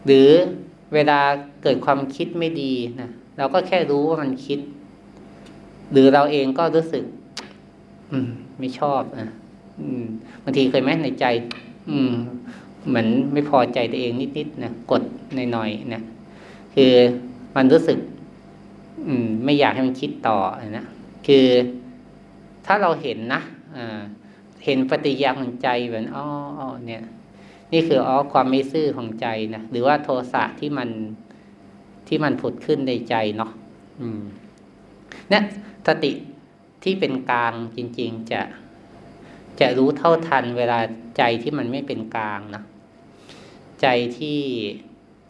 [0.06, 0.28] หรือ
[0.94, 1.20] เวลา
[1.62, 4.58] เกิดความคิดไม่ดีนะเราก็แค่รู้ว่ามันคิด
[5.92, 7.04] หรือเราเองก็รู้สึก
[8.12, 9.30] อืม ไม่ชอบอะ
[9.80, 10.04] อืม
[10.42, 11.24] บางทีเคยไหมในใจ
[11.90, 12.12] อืม
[12.88, 15.02] เหมือนไม่พอใจตัวเองนิดๆนะกด
[15.52, 16.02] หน่อยๆนะ
[16.74, 16.92] คือ
[17.56, 17.98] มันรู้สึก
[19.06, 20.38] อืม ไม่อยากให้มันคิดต่อ
[20.78, 20.86] นะ
[21.26, 21.46] คือ
[22.66, 23.40] ถ้าเราเห็นนะ
[24.64, 26.24] เห็นปฏิยาของใจเหมือนอ๋อ
[26.86, 27.02] เนี่ย
[27.72, 30.90] นี่คืออ๋อความไม่ซื่อของใจนะหรือว่าโทสะที่มัน
[32.08, 33.50] ที่มันผุดขึ้นในใจเนาะ
[34.00, 34.22] อืม
[35.30, 35.42] เนี่ย
[35.86, 36.12] สติ
[36.82, 38.40] ที่เป็นกลางจริง ๆ จะ
[39.60, 40.78] จะรู้เท่าทันเวลา
[41.18, 42.62] ใจที่มันไม่เป็นกลางนะ
[43.82, 43.86] ใจ
[44.18, 44.40] ที่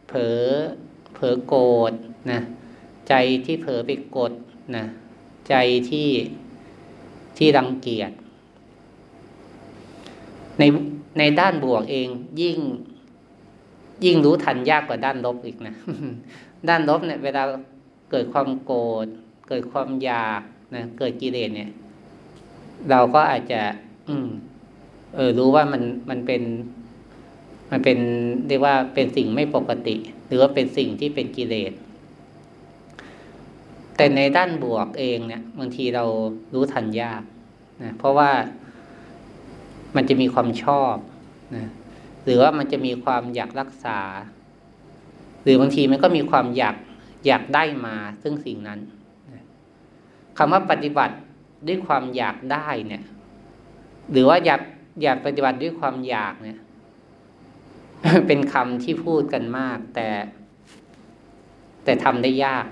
[0.06, 0.40] เผลอ
[1.14, 1.92] เผลอโกรธ
[2.30, 2.40] นะ
[3.08, 3.14] ใจ
[3.46, 4.32] ที่เผลอไปกด
[4.76, 4.84] นะ
[5.48, 5.54] ใจ
[5.90, 6.08] ที่
[7.36, 8.10] ที่รังเกียจ
[10.60, 10.64] ใน
[11.18, 12.08] ในด้านบวกเอง
[12.40, 12.58] ยิ่ง
[14.04, 15.74] ยิ่งรู้ทันยากกว่าด้านลบอีกนะ
[16.68, 17.42] ด้านลบเนี่ย เวลา
[18.10, 19.06] เกิดความโกรธ
[19.48, 20.40] เกิดความอยาก
[20.74, 21.70] นะเกิดกิเลสเนี่ย
[22.90, 23.60] เราก็อาจจะ
[24.08, 24.28] อืม
[25.14, 26.42] เออ รู้ว่ามันมันเป็น
[27.70, 27.98] มันเป็น
[28.48, 29.96] เรียกว่าเป็นสิ่งไม่ปกติ
[30.26, 31.72] หรือว่าเป็นสิ่งที่เป็นกิเลส
[33.96, 36.04] แต่ในด้านบวกเองเนี่ยบางทีเรา
[36.54, 37.22] รู้ทันยาก
[37.82, 38.30] นะเพราะว่า
[39.96, 40.96] มันจะมีความชอบ
[41.56, 41.68] นะ
[42.24, 44.00] หรือว่ามันจะมีความอยากรักษา
[45.42, 46.76] หรือบางทีมันก็มีความอยาก
[47.26, 48.80] อยากได้มาซึ่งสิ่งนั้น
[50.38, 51.16] คำว่าปฏิบัติ
[51.68, 53.02] ด้วยความอยากได้เนี่ย
[54.12, 54.60] หรือว่าอยาก
[55.02, 56.58] อยากปฏิบัติด้วยความอยากเนี่ย
[58.26, 60.08] เป็นคำที่พูดกันมาก แต่
[61.84, 62.66] แต่ทำได้ยาก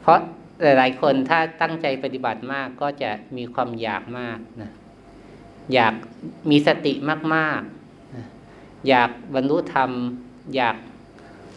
[0.00, 0.18] เพราะ
[0.62, 4.70] หลาย ๆ คนถ้าตั้งใจปฏิบัติมากก็จะมีความอยากมากนะ
[5.74, 5.94] อยาก
[6.50, 6.92] มีสติ
[7.34, 8.24] มากๆนะ
[8.88, 9.90] อยากบรรลุธรรม
[10.56, 10.76] อยาก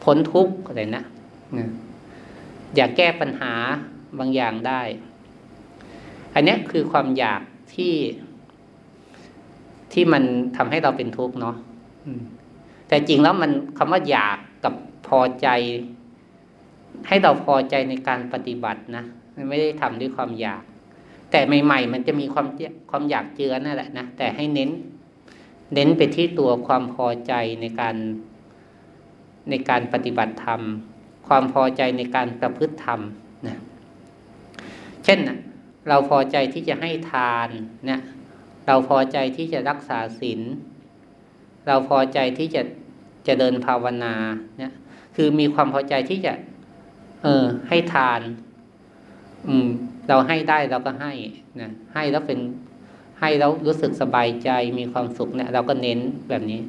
[0.04, 1.04] พ้นทุกข์อะไรนะ
[1.58, 1.68] นะ
[2.76, 3.54] อยากแก้ปัญหา
[4.20, 4.82] บางอย่างได้
[6.34, 7.42] อันนี้คือความอยาก
[7.76, 7.94] ที่
[9.94, 10.24] ที่มัน
[10.58, 11.56] ทำให้เราเป็นทุกข์เนาะ
[12.88, 14.74] แต่จริงแล้วมันคำว่าอยากกับ
[15.08, 15.48] พอใจ
[17.08, 19.04] ให้เราพอใจในการปฏิบัตินะ
[19.50, 20.64] ไม่ได้ทำด้วยความอยาก
[21.32, 22.48] แต่ใหม่ ๆ มันจะมีความ
[22.90, 24.70] ความอยากเจือนั่นแหละนะแต่ให้เน้น
[25.74, 27.96] เน้นไปที่ตัวความพอใจในการ
[29.50, 30.62] ในการปฏิบัติธรรม
[31.28, 33.00] ความพอใจในการประพฤติธรรม
[33.48, 33.58] นะ
[35.04, 35.38] เช่นนะ
[35.90, 37.50] เราพอใจที่จะให้ทาน
[37.88, 38.00] เนะ
[38.68, 40.42] เราพอใจที่จะรักษาศีล
[41.68, 42.62] เราพอใจที่จะ
[43.28, 44.16] จะเดินภาวนา
[44.58, 44.74] เนี่ย
[45.16, 46.34] คือมีความพอใจที่จะ
[47.24, 48.22] เออ ให้ทาน
[49.48, 49.70] อืม
[50.08, 51.14] เราให้ได้เราก็ให้
[51.60, 52.40] นะให้แล้วเป็น
[53.20, 56.62] ให้แล้วรู้สึกสบายใจมีความสุขเนี่ย เราก็เน้นแบบนี้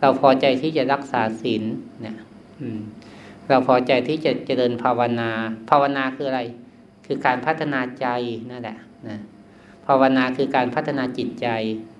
[0.00, 1.62] เราพอใจที่จะรักษาศีล
[2.00, 2.16] เนี่ย
[2.60, 2.80] อืม
[3.48, 5.30] เราพอใจที่จะเจริญภาวนา
[5.70, 6.40] ภาวนาคืออะไร
[7.06, 8.06] คือการพัฒนาใจ
[8.50, 9.18] นั่นแหละนะ
[9.86, 11.46] ภาวนาคือการพัฒนาจิตใจ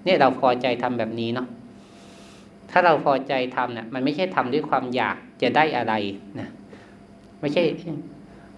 [0.05, 1.49] เนี่ยเราพอใจทำแบบนี้เนาะ
[2.71, 5.95] ถ้าเราพอใจทำเนี่ยมันไม่ใช่ทำด้วยความอยากจะได้อะไร
[6.41, 6.49] นะ
[7.45, 7.65] ไม่ใช่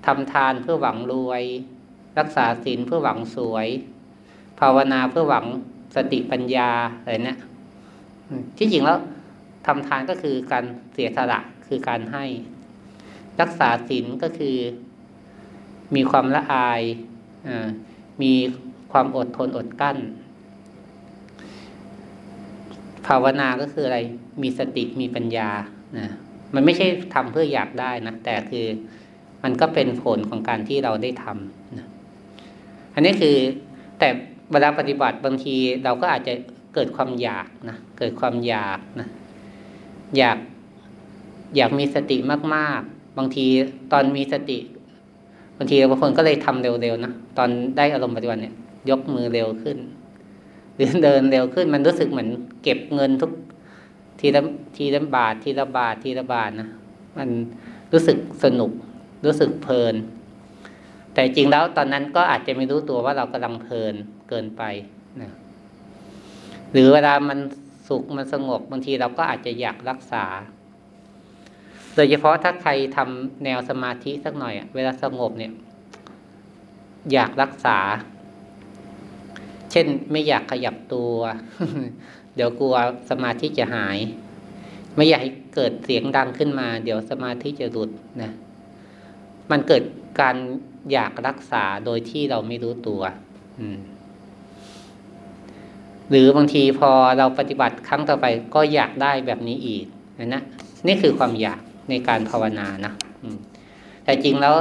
[0.06, 1.42] ทำทานเพื่อหวังรวย
[2.18, 3.68] รักษาศีลเพื่อหวังสวย
[4.60, 5.44] ภาวนาเพื่อหวัง
[5.96, 6.70] สติปัญญา
[7.00, 7.38] อะไรเนี่ย
[8.58, 8.98] ที่จริงแล้ว
[9.66, 12.24] ทำทานก็คือการเสียสละคือการให้
[13.40, 14.56] รักษาศีลก็คือ
[15.94, 16.82] มีความละอาย
[18.22, 18.32] มี
[18.92, 19.96] ความอดทนอดกั้น
[23.06, 23.98] ภาวนาก็คืออะไร
[24.42, 25.50] มีสติมีปัญญา
[25.98, 26.08] นะ
[26.54, 28.66] มันไม่ใช่ทำเพื่ออยากได้นะแต่คือ
[29.42, 31.86] มันก็เป็นผลของการที่เราได้ทำนะ
[32.94, 33.36] อันนี้คือ
[33.98, 34.08] แต่
[34.52, 36.34] เวลาปฏิบัติบางทีเราก็อาจจะ
[36.74, 39.08] เกิดความอยากนะเกิดความอยากนะ
[40.18, 40.38] อยาก
[41.56, 42.16] อยากมีสติ
[42.54, 43.46] มาก ๆ บางที
[43.92, 44.58] ตอนมีสติ
[45.56, 48.54] บางทีบางคนก็เลยทำเร็วๆนะตอนได้อารมณ์ปฏิบัติเนี่ย
[48.90, 49.78] ยกมือเร็วขึ้น
[50.76, 52.28] หรือเดินเร็วขึ้นมันรู้สึกเหมือน
[52.62, 53.30] เก็บเงินทุก
[54.20, 54.40] ทีละ
[54.76, 56.68] ทีละบาท ทีละบาท ทีละบาทนะ
[57.18, 57.28] มัน
[57.92, 58.72] รู้สึกสนุก
[59.24, 59.94] รู้สึกเพลิน
[61.12, 63.94] แต่จริงแล้วตอนนั้นก็อาจจะไม่รู้ตัวว่าเรากำลังเพลิน
[64.28, 64.62] เกินไป
[65.20, 65.30] นะ
[66.72, 67.38] หรือเวลามัน
[67.88, 70.24] สุขมันสงบบางทีเราก็อาจจะอยากรักษา
[71.94, 75.52] โดยเฉพาะถ้าใครทำแนวสมาธิสักหน่อยเวลาสงบเนี่ย
[77.12, 77.78] อยากรักษา
[79.70, 81.14] เช่นไม่อยากขยับตัว
[82.36, 82.76] เดี๋ยวกลัว
[83.10, 83.98] สมาธิจะหาย
[84.94, 87.90] ไม่อยากให้เกิดเสียงดังขึ้นมา เดี๋ยวสมาธิจะหลุด
[88.22, 88.32] นะ
[89.50, 89.82] มันเกิด
[90.20, 90.36] การ
[90.92, 93.02] อยากรักษาโดยที่เราไม่รู้ตัว
[93.60, 93.78] อืม
[96.10, 99.84] หรือบางทีพอเราปฏิบัติครั้งต่อไปก็อยากได้แบบนี้อีก
[100.18, 100.42] นะนะ
[100.86, 102.92] นี่คือความอยากในการภาวนานะ
[104.04, 104.56] แต่จริงแล้ว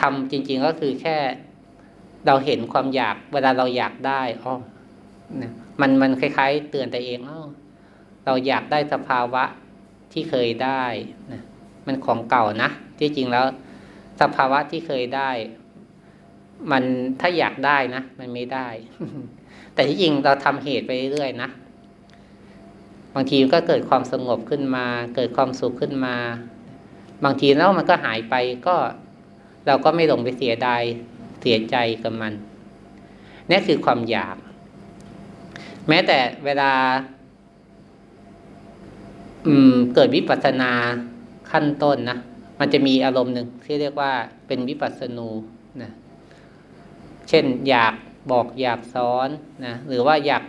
[0.00, 1.16] ทำจริง ๆ ก็คือแค่
[2.26, 4.54] เราเห็นความอยาก เวลาเราอยากได้อ๋อ
[5.80, 7.46] มันมันคล้าย ๆ เตือนตัวเองอ๋อ
[8.24, 9.44] เราอยากได้สภาวะ
[10.12, 10.84] ที่เคยได้
[11.32, 11.42] นะ
[11.86, 13.44] มันของเก่านะที่จริงแล้ว
[14.20, 15.30] สภาวะที่เคยได้
[16.70, 16.84] มัน
[17.20, 18.68] ถ้าอยากได้นะมันไม่ได้
[19.74, 21.48] แต่ที่จริงเราทำเหตุไปเรื่อยๆนะ
[23.14, 26.16] บางทีก็เกิดความสงบขึ้นมา เกิดความสุขขึ้นมา
[27.24, 28.34] บางทีแล้วมันก็หายไป
[28.66, 28.76] ก็
[29.66, 30.82] เราก็ไม่หลงไปเสียดาย
[31.40, 32.32] เสียใจกับมัน
[33.50, 34.36] นี่คือความอยาก
[35.88, 36.70] แม้แต่เวลา
[39.46, 40.72] อืม เกิดวิปัสสนา
[41.50, 42.18] ขั้นต้นนะ
[42.58, 44.12] มันจะมีอารมณ์หนึ่งที่เรียกว่า
[44.46, 45.28] เป็นวิปัสสนู
[45.82, 45.90] นะ
[47.28, 47.94] เช่นอยาก
[48.30, 49.28] บอกอยากสอน
[49.64, 50.42] นะหรือว่าอยาก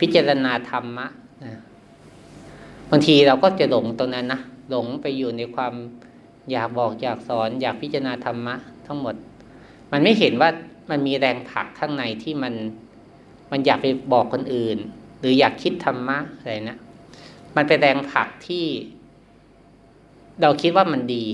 [0.00, 1.06] พิจารณาธรรมะ
[1.44, 1.52] นะ
[2.90, 5.74] บางทีเราก็จะหลงตรงนั้นนะหลงไปอยู่ในความ
[6.50, 8.54] อยากบอกอยากสอน อยากพิจารณาธรรมะ
[8.86, 9.14] ทั้งหมด
[9.92, 10.50] มันไม่เห็นว่า
[10.90, 12.54] มันมีแรงผลักข้างในที่มัน
[13.50, 14.78] มันอยากไปบอกคนอื่น
[15.20, 16.78] หรืออยากคิดธรรมะอะไรนะ
[17.56, 18.64] มันเป็นแรงผลักที่
[20.42, 21.24] เราคิดว่ามันดี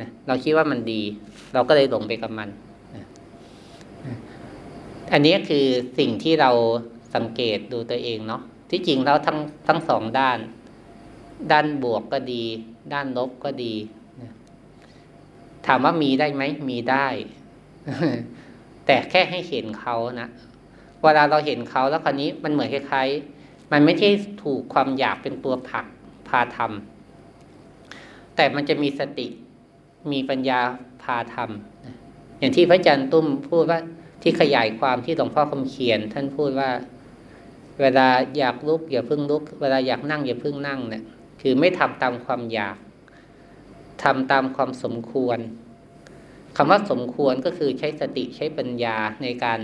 [0.00, 1.02] นะเราคิดว่ามันดี
[1.54, 2.48] เราก็เลยหลงไปกับมัน
[2.96, 3.04] นะ
[5.12, 5.66] อันนี้คือ
[5.98, 6.50] สิ่งที่เรา
[7.14, 10.38] สังเกตดูตัวเองเนาะที่จริงแล้วทั้งทั้งสองด้าน
[11.52, 12.44] ด้านบวกก็ดี
[12.92, 13.74] ด้านลบก็ดี
[15.66, 17.06] ถามว่ามีได้ไหมมีได้
[18.86, 20.28] แต่แค่ให้เห็นเขานะ
[21.04, 24.08] เวลาเราเห็นเขาแล้วคราวนี้มันเหมือนคล้ายๆ มันไม่ใช่
[24.42, 25.84] ถูกความอยากเป็นตัวผลัก
[26.28, 29.26] พาทำแต่มันจะมีสติ
[30.12, 30.60] มีปัญญา
[31.02, 33.80] พาทำอย่างที่พระอาจารย์ตุ้มพูดว่า
[34.22, 36.70] ที่ขยายความที่หลวงพ่อคำเขียน ท่านพูดว่า
[37.80, 41.02] เวลาอยากลุกอย่าพึ่งลุก เวลาอยากนั่งอย่าพึ่งนั่งเนี่ย
[41.40, 42.76] คือไม่ทำตามความอยาก
[44.02, 45.38] ทำตามความสมควร
[46.56, 49.60] คำว่าสมควรก็คือใช้สติใช้ปัญญาในการ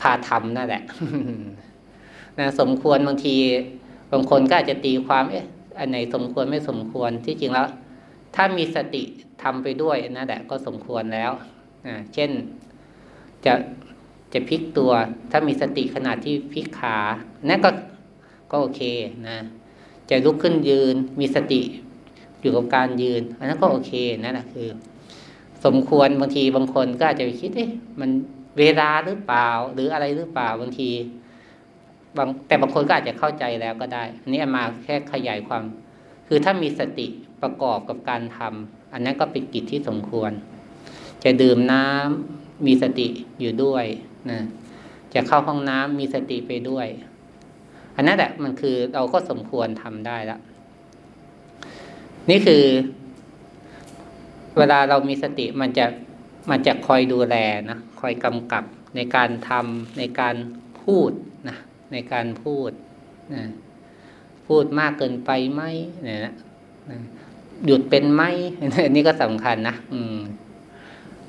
[0.00, 0.82] พาทำนั่นแหละ
[2.38, 3.36] นะสมควรบางที
[4.12, 5.46] บางคนก็อาจจะตีความเอ๊ะ
[5.78, 7.66] อันไหนสมควรไม่สมควรที่จริงแล้ว
[8.34, 9.02] ถ้ามีสติ
[9.42, 11.32] ทำไปด้วยนั่นแหละก็สมควรแล้ว
[11.86, 12.30] นะเช่น
[13.44, 13.52] จะ
[14.32, 14.90] จะพลิกตัว
[15.30, 16.96] ถ้ามีสติขนาดที่พลิกขา
[17.48, 17.70] นั่นก็
[18.50, 18.82] ก็โอเค
[19.28, 19.36] นะ
[20.10, 21.60] จะลุกขึ้นยืน มีสติ
[22.40, 23.92] อยู่กับการยืน อันนั้นก็โอเค
[24.24, 24.68] นั่นแหละคือ
[25.64, 28.10] สมควรบางทีบางคนก็อาจจะคิดเอ๊ะมัน
[28.58, 30.90] เวลาหรือเปล่า หรืออะไรหรือเปล่าบางที
[32.16, 35.62] บางแต่บางคนก็อาจจะเข้าใจแล้วก็ได้อันนี้มาแค่ขยายความ
[36.28, 37.06] คือถ้ามีสติ
[37.42, 40.32] ประกอบกับการทำอันนั้นก็เป็นกิจที่สมควร
[41.24, 43.06] จะดื่มน้ำมีสติ
[43.40, 43.84] อยู่ด้วย
[44.30, 44.40] นะ
[45.14, 46.86] จะเข้าห้องน้ำมีสติไปด้วย
[47.96, 50.40] อันนั้นแหละมันคือเราก็สมควรทำได้แล้ว
[52.30, 52.64] นี่คือ
[54.58, 55.86] เวลาเรามีสติมันจะ
[56.50, 57.36] มันจะคอยดูแล
[57.70, 58.64] นะคอยกำกับ
[58.96, 60.36] ในการทำในการ
[60.82, 61.10] พูด
[61.48, 61.56] นะ
[61.92, 62.70] ในการพูด
[63.34, 63.42] นะ
[64.46, 65.62] พูดมากเกินไปไหม
[66.04, 66.34] เนี่ยนะ
[67.66, 68.22] หยุดเป็นไหม
[68.84, 70.18] อันนี้ก็สำคัญนะอืม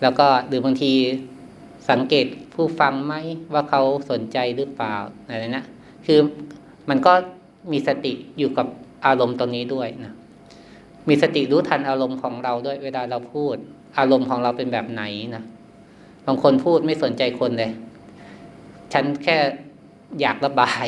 [0.01, 0.93] แล้วก็หรือบางที
[1.89, 3.13] สังเกตผู้ฟังไหม
[3.53, 4.95] ว่าเขาสนใจหรือเปล่า
[5.27, 5.63] อะไรนะ
[6.05, 6.19] คือ
[6.89, 7.13] มันก็
[7.71, 8.67] มีสติอยู่กับ
[9.05, 10.13] อารมณ์ตรงนี้ด้วยนะ
[11.09, 13.55] มีสติรู้ทันอารมณ์ของเราด้วย เวลาเราพูด
[13.99, 15.03] อารมณ์ของเราเป็นแบบไหน
[15.35, 15.43] นะ
[16.25, 17.71] บางคนพูดไม่สนใจคนเลย
[18.93, 19.37] ฉันแค่
[20.21, 20.87] อยากระบาย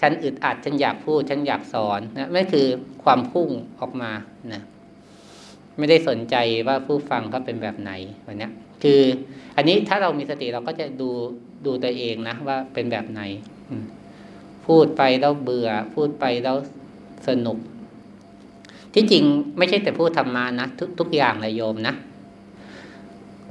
[0.00, 2.66] ฉันอึดอัด ฉันอยากพูด ฉันอยากสอนนะนั่นคือ
[3.04, 4.10] ความพุ่งออกมา
[4.52, 4.62] นะ
[5.78, 6.36] ไม่ได้สนใจ
[6.68, 7.92] ว่าผู้ฟังเขาเป็นแบบไหน
[8.24, 8.48] แบบนี้
[8.82, 9.00] คือ
[9.56, 11.10] อันนี้ถ้าเรามีสติเราก็จะดู
[11.66, 13.22] ดูตัวเองนะว่าเป็นแบบไหน
[14.66, 16.56] พูดไปแล้วเบื่อ พูดไปแล้ว
[17.28, 17.58] สนุก
[18.94, 19.24] ที่จริง
[19.58, 21.94] ไม่ใช่แต่พูดธรรมานะทุกทุกอย่างเลยโยมนะ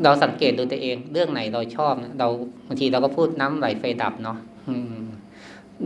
[0.04, 2.28] เราสังเกตดูตัวเอง เรื่องไหนเราชอบเรา
[2.68, 4.38] บางทีเราก็พูดน้ำไหลไฟดับเนาะ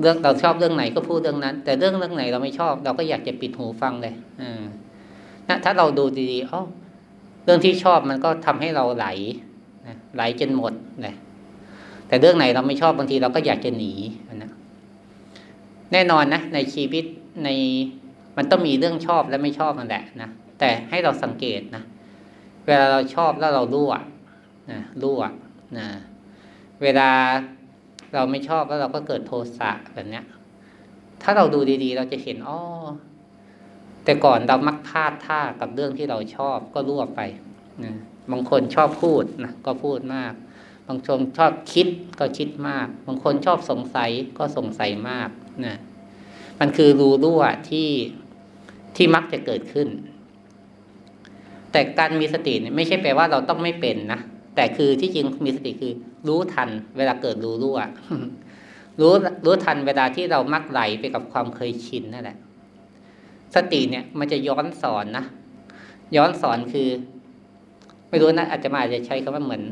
[0.01, 4.63] เรื่องเราชอบเรื่องไหนก็พูดเรื่องนั้น แต่เรื่องเรื่องไหนเราไม่ชอบ เราก็อยากจะปิดหูฟังเลยอ่า
[5.49, 6.61] นะถ้าเราดูดีๆอ๋อ
[7.45, 9.07] เรื่องที่ชอบมันก็ทำให้เราไหล
[9.87, 10.73] นะไหลจนหมด
[11.05, 11.15] นะ
[12.07, 13.93] แต่เรื่องไหนเราไม่ชอบบางทีเราก็อยากจะหนี
[14.43, 14.51] นะ
[15.91, 17.05] แน่นอนนะในชีวิต
[17.43, 17.49] ใน
[18.37, 21.83] มันต้องมีเรื่องชอบและไม่ชอบนั่นแหละนะแต่ให้เราสังเกตนะ
[22.65, 24.03] เวลาเราชอบแล้วเรารู้อะ
[24.71, 25.33] นะรู้อะ
[25.77, 25.87] นะ
[26.83, 27.09] เวลา
[28.13, 30.25] เราไม่ชอบแล้วเราก็เกิดโทสะแบบเนี้ย
[31.21, 32.59] ถ้าเราดูดีๆ เราจะเห็นอ๋อ
[34.03, 37.21] แต่ก่อนเรามักพลาดท่ากับเรื่องที่เราชอบก็รั่วไป
[37.83, 37.93] นะ
[38.31, 40.33] บางคนชอบพูดนะก็พูดมาก
[40.87, 41.87] บางคนชอบคิด
[42.19, 45.29] ก็คิดมาก บางคนชอบสงสัยก็สงสัยมาก
[45.65, 45.75] นะ
[46.59, 47.89] มันคือรูรั่วที่
[48.95, 49.87] ที่มักจะเกิดขึ้น
[51.75, 54.19] แต่การมีสติเนี่ยไม่ใช่แปลว่าเราต้องไม่เป็นนะ
[54.55, 55.93] แต่คือที่จริงมีสติคือ
[56.27, 57.79] รู้ทันเวลาเกิดรูรั่ว
[58.99, 59.13] รู้
[59.45, 62.37] รู้ทันเวลาที่เรามักไหลไปกับความเคยชินนั่นแหละ
[63.55, 65.25] สติเนี่ยมันจะย้อนสอนนะ
[66.15, 66.89] ย้อนสอนคือ
[68.09, 69.63] ไม่รู้นะอาจจะมาอาจจะใช้คำว่าเหมือน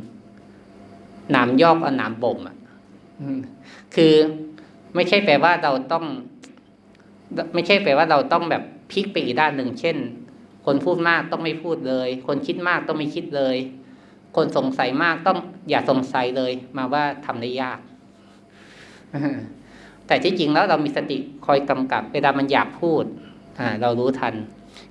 [1.31, 2.55] หนามยอกเอาหนามบ่มอะ
[3.95, 4.13] คือ
[4.95, 6.05] ไม่ใช่แปลว่าเราต้อง
[7.53, 9.97] ไม่ใช่แปลว่าเราต้องแบบพลิกไปอีกด้านหนึ่งเช่น
[10.65, 13.57] คนพูดมากต้องไม่พูดเลย คนคิดมากต้องไม่คิดเลย
[14.35, 15.37] คนสงสัยมากต้อง
[15.69, 17.79] อย่าสงสัยเลย มาว่าทำได้ยาก
[20.07, 23.03] แต่ที่จริงแล้วเรามีสติคอยกำกับ เวลามันอยากพูด
[23.59, 24.35] อ่าเรารู้ทัน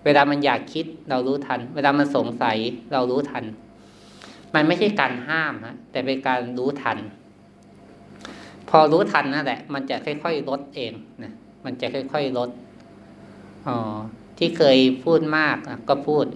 [0.04, 2.56] เวลามันอยากคิด เรารู้ทัน เวลามันสงสัย
[2.92, 3.44] เรารู้ทัน
[4.54, 6.98] มันไม่ใช่การห้ามฮะแต่เป็นการรู้ทัน
[8.68, 11.32] พอรู้ทันนั่นแหละ มันจะค่อยๆลดเองนะ
[11.64, 12.50] มันจะค่อยๆลด
[13.68, 13.76] อ๋อ
[14.44, 15.56] ที่เคยพูดมาก
[15.88, 16.26] ก็พูด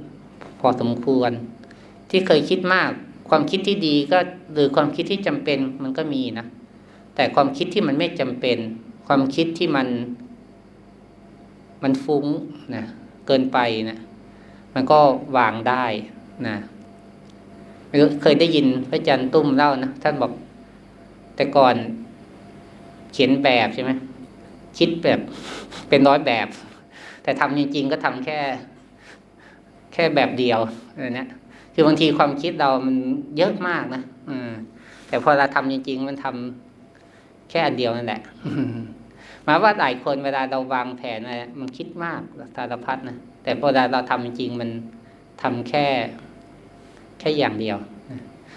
[0.61, 1.31] พอสมควร
[2.11, 2.91] ที่เคยคิดมาก
[3.31, 4.19] ความคิดที่ดีก็
[4.55, 6.47] หรือความคิดที่จำเป็นมันก็มีนะ
[7.15, 8.59] แต่ความคิดที่มันไม่จำเป็น
[9.07, 9.89] ความคิดที่มัน
[11.83, 12.27] มันฟุ้ง
[12.75, 12.85] นะ
[13.27, 13.59] เกินไป
[13.91, 13.99] นะ
[14.75, 14.99] มันก็
[15.37, 15.87] วางได้
[16.47, 16.57] นะ
[18.23, 20.33] เคยได้ยินพระอาจารย์ตุ้มเล่านะท่านบอก
[21.37, 21.75] แต่ก่อน
[23.13, 23.91] เขียนแบบใช่ไหม
[24.79, 25.21] คิดแบบ
[25.89, 26.49] เป็นร้อยแบบ
[27.27, 28.39] แต่ทำจริง ๆ ก็ทำแค่
[29.93, 30.61] แค่แบบเดียว
[30.93, 31.29] อะไรเนี้ย
[31.75, 32.97] คือบางทีความคิดเรามัน
[33.37, 34.51] เยอะมากนะอืม
[35.09, 38.21] แต่พอเราทำจริง ๆ มันทำแค่อันเดียวนั่นแหละ
[39.47, 42.21] มาว่าหลายคนเวลาเราวางแผนอะไรมันคิดมาก
[42.57, 44.71] สารพัดนะแต่พอเวลาเราทำจริงมัน
[45.43, 45.87] ทำแค่
[47.21, 47.77] แค่อย่างเดียว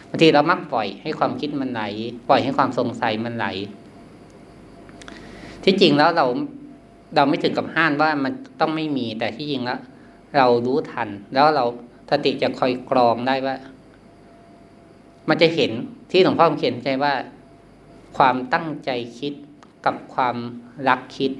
[0.10, 1.82] บางทีเรามักปล่อยให้ความคิดมันไหล
[2.30, 3.48] ปล่อยให้ความสงสัยมันไหล
[5.64, 6.26] ที่จริงแล้วเรา
[7.16, 9.80] เราไม่ถึงกับห้านว่ามันต้องไม่มีแต่ที่จริงแล้ว
[10.38, 11.66] เรารู้ทัน แล้วเรา
[12.10, 13.56] สติจะคอยกรองได้ว่า
[15.30, 15.72] มันจะเห็น
[16.12, 17.14] ที่หลวงพ่อเขียนใจว่า
[18.18, 18.90] ความตั้งใจ
[19.20, 19.34] คิด
[19.86, 20.36] กับความ
[20.90, 21.32] รักคิด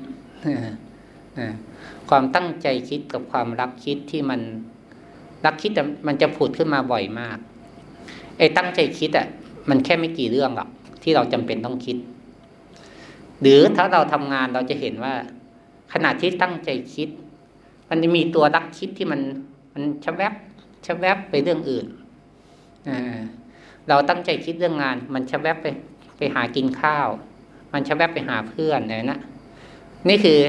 [2.10, 4.42] ความตั้งใจคิดกับความรักคิดที่มัน
[5.46, 5.72] รักคิด
[6.08, 7.38] มันจะผุดขึ้นมาบ่อยมาก
[8.38, 9.28] ไอ้ตั้งใจคิดอะ
[9.70, 10.70] มันแค่ไม่กี่เรื่องหรอก
[11.04, 11.98] ที่เราจำเป็นต้องคิด
[13.42, 15.14] หรือถ้าเราทำงานเราจะเห็นว่า
[15.94, 17.10] ขณะที่ตั้งใจคิด
[17.90, 19.22] มันจะมีตัวรักคิดที่มัน
[19.74, 20.34] มันชะแวบ
[20.86, 21.86] ชะแวบไปเรื่องอื่น
[23.88, 25.68] เราตั้งใจคิดเรื่องงาน มันชะแวบไป
[26.18, 27.08] ไปหากินข้าว
[27.74, 29.20] มันชะแวบไปหาเพื่อนเลยนะ
[30.10, 30.40] นี่คือ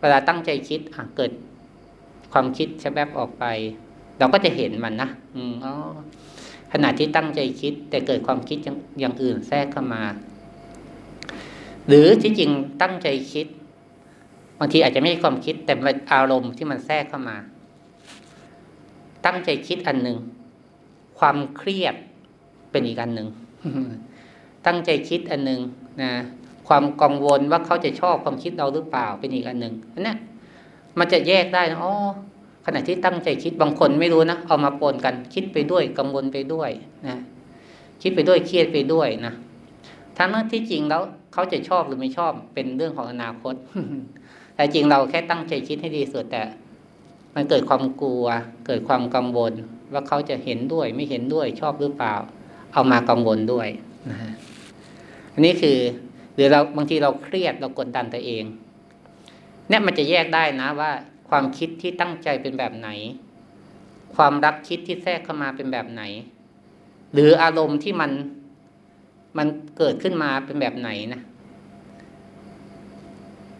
[0.00, 1.32] เวลาตั้งใจคิดอะเกิด
[2.32, 3.44] ความคิดชแวบออกไป
[4.18, 5.74] เราก็จะเห็นมันนะอืมอ๋อ
[6.72, 10.02] ขณะที่ตั้งใจคิด แต่เกิดความคิดอย่างอื่นแทรกเข้ามา
[11.88, 12.50] หรือที่จริง
[12.82, 17.36] ตั้งใจคิดางทีอาจจะไม่ใช่ความคิด แต่เป็นอารมณ์ที่มันแทรกเข้ามา
[19.26, 20.18] ตั้งใจคิดอันหนึ่ง
[21.18, 21.94] ความเครียด
[22.70, 23.28] เป็นอีกอันหนึ่ง
[24.66, 25.60] ตั้งใจคิดอันหนึ่ง
[26.02, 26.12] นะ
[26.68, 30.14] ความกังวลว่าเขาจะชอบความคิดเราหรือเปล่าเป็นอีกอันหนึ่งอันนี้
[30.98, 31.92] มันจะแยกได้นะอ๋อ
[32.66, 36.70] ขณะที่ตั้งใจคิดบางคนไม่รู้นะเอามาปนกัน คิดไปด้วยกังวลไปด้วย
[37.06, 37.16] นะ
[38.02, 39.32] คิดไปด้วยเครียดไปด้วยนะ
[40.18, 41.02] ทั้งนั้นที่จริงแล้ว
[41.32, 43.54] เขาจะชอบหรือไม่ชอบเป็นเรื่องของอนาคต
[44.54, 46.42] แต่จริงเราแค่ตั้งใจคิดให้ดีสุดแต่
[47.34, 48.24] มันเกิดความกลัว
[48.66, 49.52] เกิดความกังวล
[49.92, 52.14] ว่าเขาจะเห็นด้วยไม่เห็นด้วยชอบหรือเปล่า
[52.72, 53.68] เอามากังวลด้วย
[54.10, 54.18] นะ
[55.32, 55.78] อันนี้คือ
[56.34, 58.44] หรือเราบางทีเราเครียดเรากดดันตัวเอง
[59.68, 60.90] เนี่ยมันจะแยกได้นะว่า
[61.28, 62.88] ความคิดที่ตั้งใจเป็นแบบไหน
[64.16, 66.02] ความรักคิดที่แทรกเข้ามาเป็นแบบไหน
[67.12, 68.10] หรืออารมณ์ที่มัน
[69.38, 69.46] มัน
[69.78, 71.20] เกิดขึ้นมาเป็นแบบไหนนะ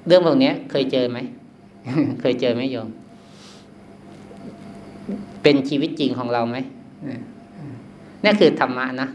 [0.07, 1.19] เรื่องพวกนี้เคยเจอไหม
[2.21, 2.89] เคยเจอไหมโยม
[5.43, 6.57] เป็นชีวิตจริงของเราไหม
[8.25, 9.09] นี่คือธรรมะนะ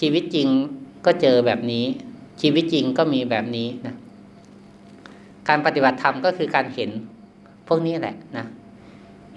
[0.00, 0.48] ชีวิตจริง
[1.06, 1.84] ก็เจอแบบนี้
[2.40, 3.94] ชีวิตจริงก็มีแบบนี้นะ
[5.48, 6.90] การปฏิบัติธรรมก็คือการเห็น
[7.68, 8.46] พวกนี้แหละนะ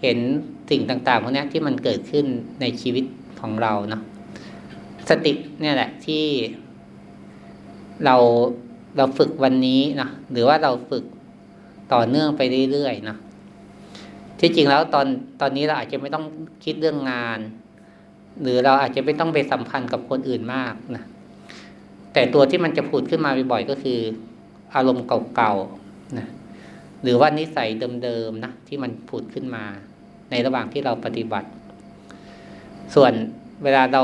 [0.02, 0.18] เห็น
[0.70, 2.26] สิ่งต่างๆพวกนี้ที่มันเกิดขึ้น
[2.62, 3.06] ในชีวิต
[3.42, 4.02] ของเราเนาะ
[5.10, 6.24] สติเนี่ยแหละที่
[8.06, 8.16] เรา
[8.98, 11.04] เราฝึกวันนี้นะหรือว่าเราฝึก
[11.94, 12.42] ต่อเนื่องไป
[12.72, 13.18] เรื่อยๆนะ
[14.40, 15.08] ที่จริงแล้วตอน
[15.42, 16.26] ตอนนี้เราอาจจะไม่ต้อง
[16.64, 17.40] คิดเรื่องงาน
[18.42, 21.04] หรือเราอาจจะไม่ต้องไปสัมพันธ์กับคนอื่นมากนะ
[22.14, 24.00] แต่ตัวที่มันจะผุดขึ้นมาบ่อยๆก็คือ
[24.76, 26.28] อารมณ์เก่าๆนะ
[27.04, 27.70] หรือว่านิสัย
[28.04, 29.64] เดิมๆนะที่มันผุดขึ้นมา
[30.32, 31.50] ในระหว่างที่เราปฏิบัติ
[32.96, 33.12] ส่วน
[33.64, 34.04] เวลาเรา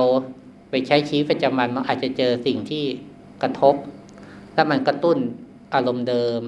[0.72, 2.84] ไปใช้ชีวิตประจำวันมันอาจจะเจอสิ่งที่
[3.44, 3.76] กระทบ
[4.54, 5.18] แล้วมันกระตุ้น
[5.74, 6.42] อารมณ์เดิม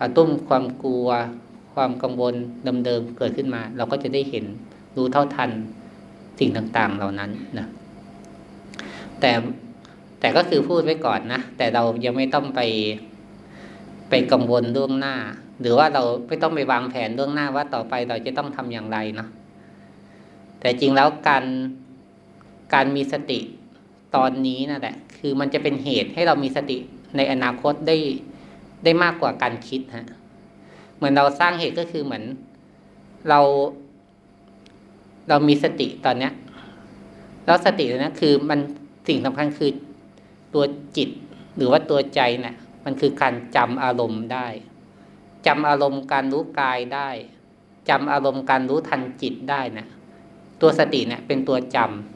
[0.00, 1.08] กระตุ้นความกลัว
[1.74, 2.34] ความกังวล
[2.86, 4.44] เดิมๆเกิดขึ้นมา เราก็จะได้เห็น
[4.96, 5.50] รู้เท่าทัน
[6.38, 7.66] สิ่งต่างๆ เหล่านั้นนะ
[9.20, 9.32] แต่
[10.20, 12.60] แต่ก็คือพูดไว้ก่อนนะแต่เรายังไม่ต้องไป
[14.10, 15.14] ไปกังวลล่วงหน้า
[15.60, 19.28] หรือว่าเราไม่ต้องไปวางแผนล่วงหน้าว่าต่อไปเราจะต้องทำอย่างไรเนาะ
[20.60, 21.44] แต่จริงแล้วการ
[22.74, 23.40] การมีสติ
[24.16, 26.76] ตอนนี้นั่นแหละ คือมันจะเป็นเหตุให้เรามีสติ
[27.16, 27.96] ในอนาคตได้
[28.84, 30.06] ได้มากกว่าการคิดฮะ
[30.96, 32.24] เหมือนเราสร้างเหตุก็คือเหมือน
[33.28, 33.40] เรา
[35.28, 36.32] เรามีสติตอนเนี้ย
[37.46, 38.60] แล้วสตินะคือมัน
[39.08, 39.70] สิ่งสำคัญคือ
[40.54, 40.64] ตัว
[40.96, 41.08] จิต
[41.56, 44.48] หรือว่าตัวใจเนะี่ยมันคือการจำอารมณ์ได้
[45.46, 47.08] จำอารมณ์การรู้กายได้
[47.88, 49.86] จำอารมณ์การรู้ทันจิตได้นะ
[50.60, 52.15] ตัวสติเนี่ยเป็นตัวจำ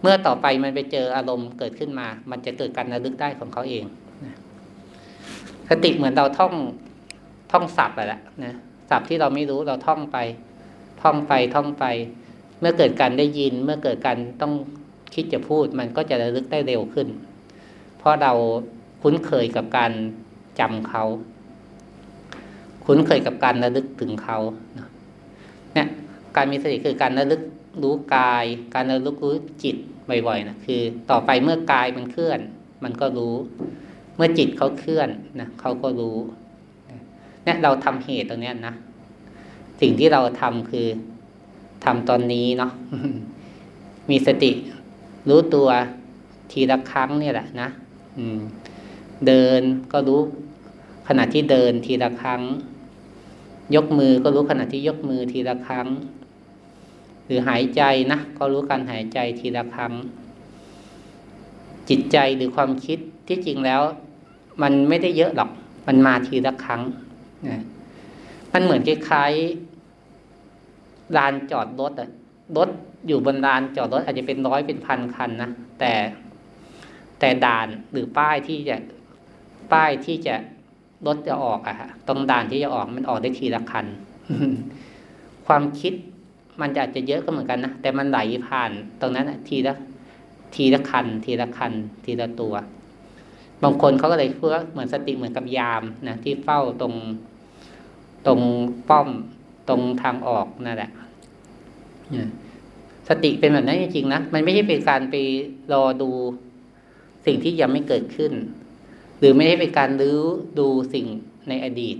[0.00, 3.84] เมื่อต่อไปมันไปเจออารมณ์เกิดขึ้นมา มันจะเกิดการระลึกได้ของเขาเอง
[5.68, 6.54] สติเหมือนเราท่อง
[7.52, 8.54] ท่องศัพท์ไปแล้วนะ
[8.90, 10.18] ศัพท์ที่เราไม่รู้เราท่องไป
[11.02, 11.84] ท่องไปท่องไป
[12.60, 14.52] เมื่อเกิดการได้ยิน เมื่อเกิดการต้อง
[15.14, 17.08] คิดจะพูด มันก็จะระลึกได้เร็วขึ้น
[17.98, 18.32] เพราะเรา
[19.02, 19.92] คุ้นเคยกับการ
[20.60, 21.04] จำเขา
[22.84, 24.38] คุ้นเคยกับการระลึกถึงเขา
[25.74, 25.88] เนี่ย
[26.36, 27.40] การมีสติคือการระลึก
[27.82, 29.76] รู้กาย การระลึกรู้จิต
[30.08, 32.40] บ่อยๆนะคือ ต่อไปเมื่อกายมันเคลื่อน
[32.84, 33.34] มันก็รู้
[34.16, 35.08] เมื่อจิตเขาเคลื่อน
[35.40, 36.16] นะเขาก็รู้
[37.44, 38.74] เนี่ยเราทำเหตุตรงเนี้ยนะ
[39.80, 40.86] สิ่งที่เราทำคือ
[41.84, 42.72] ทำตอนนี้เนาะ
[44.10, 44.50] มีสติ
[45.28, 45.68] รู้ตัว
[46.52, 47.68] ทีละครั้งเนี่ยแหละนะ
[48.18, 48.40] อืม
[49.26, 49.60] เดิน
[49.92, 50.20] ก็รู้
[51.08, 52.42] ขณะที่เดินทีละครั้ง
[53.76, 55.86] ยกมือก็รู้ขณะที่ยกมือทีละครั้ง
[57.26, 59.92] หรือหายใจนะก็รู้การหายใจทีละครั้ง
[61.88, 62.98] จิตใจหรือความคิด
[63.28, 63.82] ที่จริงแล้ว
[64.62, 65.50] มันไม่ได้เยอะหรอก
[65.86, 66.82] มันมาทีละครั้ง
[67.48, 67.62] นะ
[68.52, 72.10] มันเหมือนคล้ายๆลานจอดรถอะ
[72.56, 72.68] รถ
[73.06, 75.92] อยู่บนลานจอดรถอาจจะเป็นร้อยเป็นพันคันนะแต่
[77.18, 78.76] แต่ด่านหรือป้ายที่จะ
[79.72, 80.34] ป้ายที่จะ
[81.06, 83.86] รถจะออกอะฮะตรงด่านที่จะออกมันออกได้ทีละคัน
[85.46, 85.92] ความคิด
[86.60, 89.74] มันจะอาจจะเยอะก็เหมือนกันนะแต่มันไหลผ่านตรงนั้นทีละ
[90.54, 91.72] ทีละคัน ทีละคัน
[92.04, 92.54] ทีละตัว
[93.62, 96.94] บางคนเขาก็เลยเพูดว่าเหมือนสติเหมือนกับยามนะที่เฝ้าตรง
[98.26, 98.40] ตรง
[98.88, 99.08] ป้อม
[99.68, 100.90] ตรงทางออกนั่นแหละ
[103.08, 105.14] สติเป็นแบบนั้นจริงๆนะมันไม่ใช่เป็นการไป
[105.72, 106.10] รอดู
[107.26, 108.32] สิ่งที่ยังไม่เกิดขึ้น
[109.18, 110.16] หรือไม่ได้เป็นการรื้
[110.58, 111.06] ดูสิ่ง
[111.48, 111.96] ในอดีต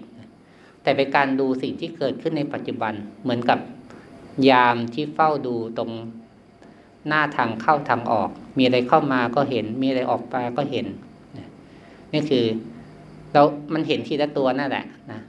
[0.82, 2.92] แต่เป็นการดูสิ่งที่เกิดขึ้นในปัจจุบัน
[3.22, 3.58] เหมือนกับ
[4.50, 5.90] ยามที่เฝ้าดูตรง
[7.08, 10.86] หน้าทางเข้าทางออก มีอะไรเข้ามาก็เห็น มีอะไรออกไปก็เห็น
[12.12, 12.44] นี่คือ
[13.32, 13.42] เรา
[13.74, 15.20] มันเห็นทีละตัวนั่นแหละนะ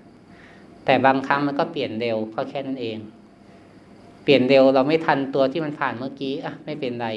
[0.85, 2.97] แต่บางครั้งมันก็เปลี่ยนเร็วก็แค่นั้นเอง
[4.23, 7.07] เปลี่ยนเร็วเราไม่ทันตัวที่มันผ่านเมื่อกี้อะไม่เป็นไร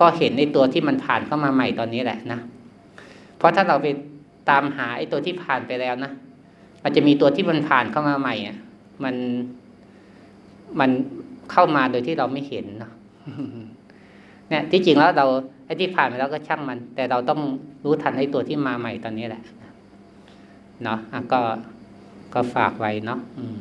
[0.00, 2.40] ก็เห็นในตัวที่มันผ่านเข้ามาใหม่ตอนนี้แหละนะ
[3.36, 3.86] เพราะถ้าเราไป
[4.50, 6.12] ตามหาไอ้ตัวที่ผ่านไปแล้วนะ
[6.82, 8.56] มันจะมีตัวที่มันผ่านเข้ามาใหม่อะ
[9.04, 9.14] มัน
[10.80, 10.90] มัน
[11.52, 12.92] เข้ามาโดยที่เราไม่เห็นเนาะ
[14.48, 15.26] เนี่ยที่จริงแล้วเรา
[15.66, 17.40] ไอ้ที่ผ่านไปแล้วก็ช่างมัน แต่เราต้อง
[17.84, 19.42] รู้ทันไอ้ตัวที่มาใหม่ตอนนี้แหละ
[20.84, 20.98] เนาะ
[21.32, 21.40] ก็
[22.34, 23.56] ก็ฝากไว้เนาะอืม